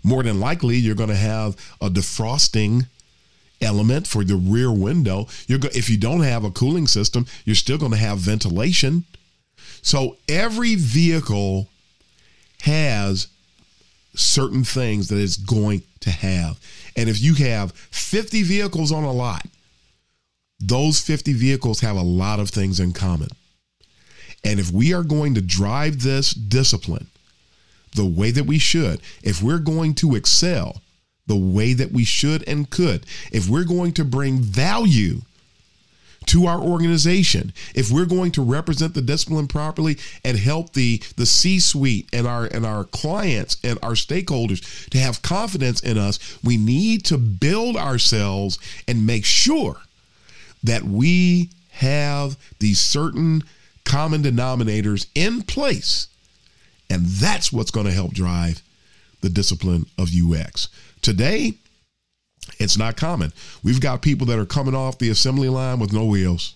More 0.02 0.22
than 0.22 0.40
likely, 0.40 0.76
you're 0.76 0.94
going 0.94 1.08
to 1.10 1.16
have 1.16 1.56
a 1.80 1.88
defrosting 1.88 2.86
element 3.60 4.06
for 4.06 4.24
the 4.24 4.36
rear 4.36 4.70
window. 4.70 5.26
You're 5.46 5.58
go- 5.58 5.68
if 5.74 5.88
you 5.88 5.96
don't 5.96 6.20
have 6.20 6.44
a 6.44 6.50
cooling 6.50 6.86
system, 6.86 7.26
you're 7.44 7.54
still 7.54 7.78
going 7.78 7.92
to 7.92 7.98
have 7.98 8.18
ventilation. 8.18 9.04
So 9.82 10.16
every 10.28 10.74
vehicle 10.74 11.68
has 12.62 13.28
certain 14.14 14.64
things 14.64 15.08
that 15.08 15.18
it's 15.18 15.36
going 15.36 15.82
to 16.00 16.10
have. 16.10 16.58
And 16.96 17.08
if 17.08 17.20
you 17.20 17.34
have 17.34 17.72
50 17.72 18.42
vehicles 18.42 18.92
on 18.92 19.04
a 19.04 19.12
lot, 19.12 19.46
those 20.58 21.00
50 21.00 21.34
vehicles 21.34 21.80
have 21.80 21.96
a 21.96 22.02
lot 22.02 22.40
of 22.40 22.48
things 22.48 22.80
in 22.80 22.92
common. 22.92 23.28
And 24.44 24.58
if 24.58 24.70
we 24.70 24.94
are 24.94 25.02
going 25.02 25.34
to 25.34 25.40
drive 25.40 26.02
this 26.02 26.30
discipline 26.30 27.08
the 27.94 28.06
way 28.06 28.30
that 28.30 28.46
we 28.46 28.58
should, 28.58 29.00
if 29.22 29.42
we're 29.42 29.58
going 29.58 29.94
to 29.94 30.14
excel 30.14 30.82
the 31.26 31.36
way 31.36 31.72
that 31.72 31.92
we 31.92 32.04
should 32.04 32.46
and 32.48 32.70
could, 32.70 33.04
if 33.32 33.48
we're 33.48 33.64
going 33.64 33.92
to 33.92 34.04
bring 34.04 34.38
value 34.38 35.20
to 36.26 36.46
our 36.46 36.60
organization. 36.60 37.52
If 37.74 37.90
we're 37.90 38.06
going 38.06 38.32
to 38.32 38.42
represent 38.42 38.94
the 38.94 39.02
discipline 39.02 39.48
properly 39.48 39.96
and 40.24 40.38
help 40.38 40.72
the 40.72 41.02
the 41.16 41.26
C-suite 41.26 42.08
and 42.12 42.26
our 42.26 42.46
and 42.46 42.66
our 42.66 42.84
clients 42.84 43.56
and 43.62 43.78
our 43.82 43.92
stakeholders 43.92 44.88
to 44.90 44.98
have 44.98 45.22
confidence 45.22 45.80
in 45.80 45.98
us 45.98 46.38
we 46.42 46.56
need 46.56 47.04
to 47.06 47.18
build 47.18 47.76
ourselves 47.76 48.58
and 48.88 49.06
make 49.06 49.24
sure 49.24 49.76
that 50.62 50.84
we 50.84 51.50
have 51.70 52.36
these 52.58 52.80
certain 52.80 53.42
common 53.84 54.22
denominators 54.22 55.06
in 55.14 55.42
place. 55.42 56.08
And 56.90 57.06
that's 57.06 57.52
what's 57.52 57.70
going 57.70 57.86
to 57.86 57.92
help 57.92 58.12
drive 58.12 58.62
the 59.20 59.28
discipline 59.28 59.86
of 59.98 60.10
UX 60.14 60.68
today 61.02 61.54
it's 62.58 62.78
not 62.78 62.96
common. 62.96 63.32
We've 63.62 63.80
got 63.80 64.02
people 64.02 64.26
that 64.28 64.38
are 64.38 64.46
coming 64.46 64.74
off 64.74 64.98
the 64.98 65.10
assembly 65.10 65.48
line 65.48 65.78
with 65.78 65.92
no 65.92 66.04
wheels. 66.04 66.54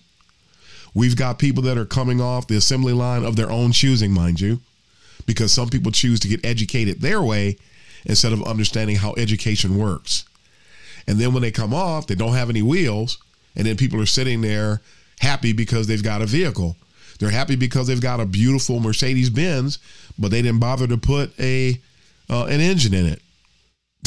We've 0.93 1.15
got 1.15 1.39
people 1.39 1.63
that 1.63 1.77
are 1.77 1.85
coming 1.85 2.19
off 2.19 2.47
the 2.47 2.57
assembly 2.57 2.93
line 2.93 3.23
of 3.23 3.35
their 3.35 3.51
own 3.51 3.71
choosing, 3.71 4.11
mind 4.11 4.41
you, 4.41 4.59
because 5.25 5.53
some 5.53 5.69
people 5.69 5.91
choose 5.91 6.19
to 6.21 6.27
get 6.27 6.45
educated 6.45 7.01
their 7.01 7.21
way 7.21 7.57
instead 8.05 8.33
of 8.33 8.43
understanding 8.43 8.97
how 8.97 9.13
education 9.15 9.77
works. 9.77 10.25
And 11.07 11.17
then 11.19 11.33
when 11.33 11.41
they 11.41 11.51
come 11.51 11.73
off, 11.73 12.07
they 12.07 12.15
don't 12.15 12.33
have 12.33 12.49
any 12.49 12.61
wheels, 12.61 13.17
and 13.55 13.65
then 13.65 13.77
people 13.77 14.01
are 14.01 14.05
sitting 14.05 14.41
there 14.41 14.81
happy 15.19 15.53
because 15.53 15.87
they've 15.87 16.03
got 16.03 16.21
a 16.21 16.25
vehicle. 16.25 16.75
They're 17.19 17.29
happy 17.29 17.55
because 17.55 17.87
they've 17.87 18.01
got 18.01 18.19
a 18.19 18.25
beautiful 18.25 18.79
Mercedes 18.79 19.29
Benz, 19.29 19.77
but 20.17 20.31
they 20.31 20.41
didn't 20.41 20.59
bother 20.59 20.87
to 20.87 20.97
put 20.97 21.39
a 21.39 21.79
uh, 22.29 22.45
an 22.45 22.61
engine 22.61 22.93
in 22.93 23.05
it. 23.05 23.21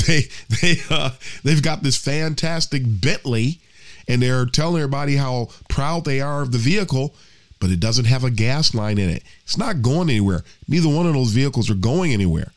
They 0.07 0.23
they 0.61 0.77
uh, 0.91 1.11
they've 1.45 1.63
got 1.63 1.83
this 1.83 1.97
fantastic 1.97 2.83
Bentley, 2.85 3.61
and 4.09 4.21
they're 4.21 4.45
telling 4.45 4.83
everybody 4.83 5.17
how 5.17 5.49
proud 5.69 6.05
they 6.05 6.21
are 6.21 6.43
of 6.43 6.53
the 6.53 6.59
vehicle, 6.59 7.15
but 7.61 7.71
it 7.71 7.81
doesn't 7.81 8.07
have 8.07 8.25
a 8.25 8.31
gas 8.31 8.75
line 8.75 8.99
in 8.99 9.09
it. 9.09 9.23
It's 9.45 9.57
not 9.57 9.83
going 9.83 10.11
anywhere. 10.11 10.43
Neither 10.69 10.89
one 10.89 11.07
of 11.07 11.15
those 11.15 11.31
vehicles 11.31 11.71
are 11.71 11.75
going 11.75 12.13
anywhere. 12.13 12.53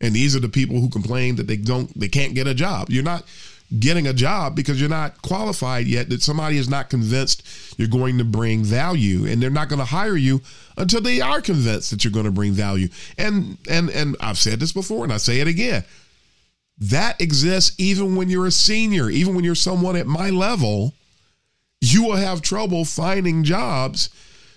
And 0.00 0.14
these 0.14 0.34
are 0.34 0.40
the 0.40 0.48
people 0.48 0.80
who 0.80 0.88
complain 0.88 1.36
that 1.36 1.46
they 1.46 1.56
don't 1.56 1.98
they 1.98 2.08
can't 2.08 2.34
get 2.34 2.46
a 2.46 2.54
job. 2.54 2.90
You're 2.90 3.04
not 3.04 3.24
getting 3.78 4.08
a 4.08 4.12
job 4.12 4.56
because 4.56 4.80
you're 4.80 4.90
not 4.90 5.22
qualified 5.22 5.86
yet 5.86 6.08
that 6.08 6.22
somebody 6.22 6.56
is 6.56 6.68
not 6.68 6.90
convinced 6.90 7.46
you're 7.78 7.86
going 7.86 8.18
to 8.18 8.24
bring 8.24 8.64
value 8.64 9.26
and 9.26 9.40
they're 9.40 9.48
not 9.48 9.68
going 9.68 9.78
to 9.78 9.84
hire 9.84 10.16
you 10.16 10.40
until 10.76 11.00
they 11.00 11.20
are 11.20 11.40
convinced 11.40 11.90
that 11.90 12.02
you're 12.02 12.12
going 12.12 12.24
to 12.24 12.32
bring 12.32 12.52
value 12.52 12.88
and 13.16 13.56
and 13.68 13.88
and 13.90 14.16
I've 14.20 14.38
said 14.38 14.58
this 14.58 14.72
before 14.72 15.04
and 15.04 15.12
I 15.12 15.18
say 15.18 15.38
it 15.38 15.46
again 15.46 15.84
that 16.80 17.20
exists 17.20 17.74
even 17.78 18.16
when 18.16 18.30
you're 18.30 18.46
a 18.46 18.52
senior, 18.52 19.10
even 19.10 19.34
when 19.34 19.44
you're 19.44 19.54
someone 19.54 19.96
at 19.96 20.06
my 20.06 20.30
level, 20.30 20.94
you 21.80 22.04
will 22.04 22.16
have 22.16 22.42
trouble 22.42 22.84
finding 22.84 23.44
jobs 23.44 24.08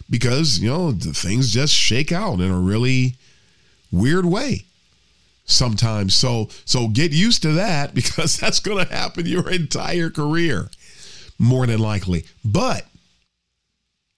because, 0.09 0.59
you 0.59 0.69
know, 0.69 0.91
things 0.91 1.51
just 1.51 1.73
shake 1.73 2.11
out 2.11 2.39
in 2.39 2.51
a 2.51 2.59
really 2.59 3.15
weird 3.91 4.25
way 4.25 4.65
sometimes. 5.45 6.15
So 6.15 6.49
so 6.65 6.87
get 6.87 7.11
used 7.11 7.41
to 7.43 7.53
that 7.53 7.93
because 7.95 8.37
that's 8.37 8.59
going 8.59 8.85
to 8.85 8.93
happen 8.93 9.25
your 9.25 9.49
entire 9.49 10.09
career 10.09 10.69
more 11.39 11.67
than 11.67 11.79
likely. 11.79 12.25
But 12.43 12.85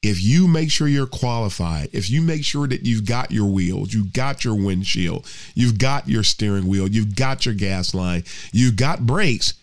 if 0.05 0.21
you 0.21 0.47
make 0.47 0.69
sure 0.69 0.87
you're 0.87 1.07
qualified, 1.07 1.89
if 1.91 2.11
you 2.11 2.21
make 2.21 2.45
sure 2.45 2.67
that 2.67 2.85
you've 2.85 3.05
got 3.07 3.31
your 3.31 3.47
wheels, 3.47 3.91
you've 3.91 4.13
got 4.13 4.43
your 4.45 4.53
windshield, 4.55 5.25
you've 5.55 5.79
got 5.79 6.07
your 6.07 6.21
steering 6.21 6.67
wheel, 6.67 6.87
you've 6.87 7.15
got 7.15 7.43
your 7.43 7.55
gas 7.55 7.95
line, 7.95 8.23
you've 8.51 8.75
got 8.75 9.07
brakes, 9.07 9.55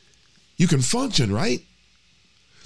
you 0.57 0.66
can 0.66 0.83
function, 0.83 1.33
right? 1.33 1.61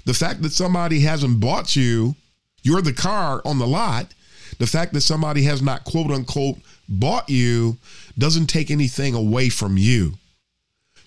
The 0.06 0.14
fact 0.14 0.40
that 0.42 0.52
somebody 0.52 1.00
hasn't 1.00 1.38
bought 1.38 1.76
you, 1.76 2.14
you're 2.62 2.80
the 2.80 2.94
car 2.94 3.42
on 3.44 3.58
the 3.58 3.66
lot, 3.66 4.14
The 4.58 4.66
fact 4.66 4.92
that 4.94 5.02
somebody 5.02 5.42
has 5.44 5.60
not 5.60 5.84
quote 5.84 6.10
unquote 6.10 6.58
bought 6.88 7.28
you 7.28 7.76
doesn't 8.16 8.46
take 8.46 8.70
anything 8.70 9.14
away 9.14 9.48
from 9.48 9.76
you. 9.76 10.14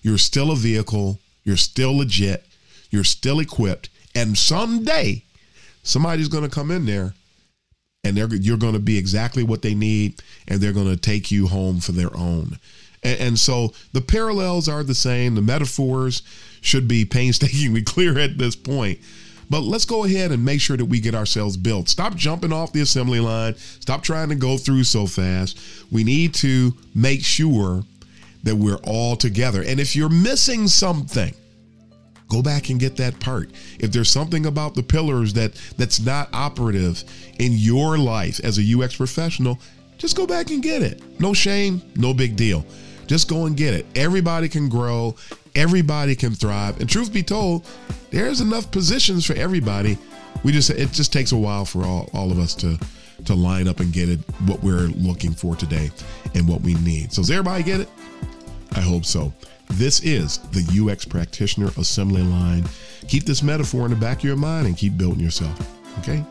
You're 0.02 0.18
still 0.18 0.50
a 0.50 0.56
vehicle, 0.56 1.18
you're 1.44 1.56
still 1.56 1.96
legit, 1.96 2.44
you're 2.90 3.04
still 3.04 3.40
equipped, 3.40 3.88
and 4.14 4.36
someday 4.38 5.24
somebody's 5.82 6.28
going 6.28 6.44
to 6.44 6.50
come 6.50 6.70
in 6.70 6.86
there 6.86 7.14
and 8.04 8.16
they're 8.16 8.34
you're 8.34 8.56
going 8.56 8.74
to 8.74 8.78
be 8.78 8.98
exactly 8.98 9.42
what 9.42 9.62
they 9.62 9.74
need 9.74 10.22
and 10.48 10.60
they're 10.60 10.72
going 10.72 10.88
to 10.88 10.96
take 10.96 11.30
you 11.30 11.46
home 11.46 11.80
for 11.80 11.92
their 11.92 12.14
own. 12.16 12.58
And, 13.02 13.20
and 13.20 13.38
so 13.38 13.72
the 13.92 14.00
parallels 14.00 14.68
are 14.68 14.82
the 14.82 14.94
same, 14.94 15.34
the 15.34 15.42
metaphors 15.42 16.22
should 16.60 16.88
be 16.88 17.04
painstakingly 17.04 17.82
clear 17.84 18.18
at 18.18 18.38
this 18.38 18.56
point. 18.56 18.98
But 19.48 19.62
let's 19.62 19.84
go 19.84 20.04
ahead 20.04 20.30
and 20.30 20.44
make 20.44 20.60
sure 20.60 20.76
that 20.76 20.84
we 20.84 21.00
get 21.00 21.14
ourselves 21.14 21.56
built. 21.56 21.88
Stop 21.88 22.14
jumping 22.14 22.52
off 22.52 22.72
the 22.72 22.82
assembly 22.82 23.18
line. 23.18 23.56
Stop 23.56 24.04
trying 24.04 24.28
to 24.28 24.36
go 24.36 24.56
through 24.56 24.84
so 24.84 25.06
fast. 25.06 25.58
We 25.90 26.04
need 26.04 26.34
to 26.34 26.72
make 26.94 27.24
sure 27.24 27.82
that 28.44 28.54
we're 28.54 28.78
all 28.84 29.16
together. 29.16 29.62
And 29.66 29.80
if 29.80 29.96
you're 29.96 30.08
missing 30.08 30.68
something, 30.68 31.34
go 32.30 32.40
back 32.40 32.70
and 32.70 32.80
get 32.80 32.96
that 32.96 33.20
part. 33.20 33.50
If 33.78 33.92
there's 33.92 34.08
something 34.08 34.46
about 34.46 34.74
the 34.74 34.82
pillars 34.82 35.34
that 35.34 35.52
that's 35.76 36.00
not 36.00 36.30
operative 36.32 37.04
in 37.38 37.52
your 37.52 37.98
life 37.98 38.40
as 38.42 38.58
a 38.58 38.80
UX 38.80 38.96
professional, 38.96 39.58
just 39.98 40.16
go 40.16 40.26
back 40.26 40.50
and 40.50 40.62
get 40.62 40.80
it. 40.80 41.02
No 41.20 41.34
shame, 41.34 41.82
no 41.96 42.14
big 42.14 42.36
deal. 42.36 42.64
Just 43.06 43.28
go 43.28 43.46
and 43.46 43.56
get 43.56 43.74
it. 43.74 43.84
Everybody 43.96 44.48
can 44.48 44.68
grow, 44.68 45.16
everybody 45.54 46.14
can 46.14 46.32
thrive. 46.32 46.80
And 46.80 46.88
truth 46.88 47.12
be 47.12 47.22
told, 47.22 47.66
there's 48.10 48.40
enough 48.40 48.70
positions 48.70 49.26
for 49.26 49.34
everybody. 49.34 49.98
We 50.44 50.52
just 50.52 50.70
it 50.70 50.92
just 50.92 51.12
takes 51.12 51.32
a 51.32 51.36
while 51.36 51.64
for 51.64 51.84
all, 51.84 52.08
all 52.14 52.30
of 52.30 52.38
us 52.38 52.54
to 52.56 52.78
to 53.26 53.34
line 53.34 53.68
up 53.68 53.80
and 53.80 53.92
get 53.92 54.08
it 54.08 54.20
what 54.46 54.62
we're 54.62 54.88
looking 54.96 55.32
for 55.32 55.54
today 55.54 55.90
and 56.34 56.48
what 56.48 56.62
we 56.62 56.74
need. 56.74 57.12
So 57.12 57.20
does 57.20 57.30
everybody 57.30 57.62
get 57.62 57.80
it? 57.80 57.88
I 58.72 58.80
hope 58.80 59.04
so. 59.04 59.32
This 59.72 60.00
is 60.00 60.38
the 60.52 60.88
UX 60.90 61.04
practitioner 61.04 61.70
assembly 61.78 62.22
line. 62.22 62.64
Keep 63.08 63.24
this 63.24 63.42
metaphor 63.42 63.84
in 63.84 63.90
the 63.90 63.96
back 63.96 64.18
of 64.18 64.24
your 64.24 64.36
mind 64.36 64.66
and 64.66 64.76
keep 64.76 64.96
building 64.96 65.20
yourself. 65.20 65.58
Okay? 66.00 66.24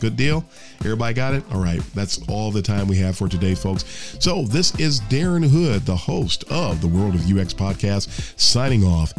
Good 0.00 0.16
deal? 0.16 0.44
Everybody 0.80 1.14
got 1.14 1.34
it? 1.34 1.44
All 1.52 1.62
right. 1.62 1.80
That's 1.94 2.20
all 2.28 2.50
the 2.50 2.62
time 2.62 2.88
we 2.88 2.96
have 2.98 3.16
for 3.16 3.28
today, 3.28 3.54
folks. 3.54 3.84
So, 4.20 4.44
this 4.44 4.78
is 4.78 5.00
Darren 5.02 5.48
Hood, 5.48 5.86
the 5.86 5.96
host 5.96 6.44
of 6.50 6.80
the 6.80 6.88
World 6.88 7.14
of 7.14 7.20
UX 7.20 7.54
podcast, 7.54 8.38
signing 8.38 8.84
off. 8.84 9.12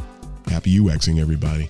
Happy 0.48 0.78
UXing, 0.78 1.20
everybody. 1.20 1.70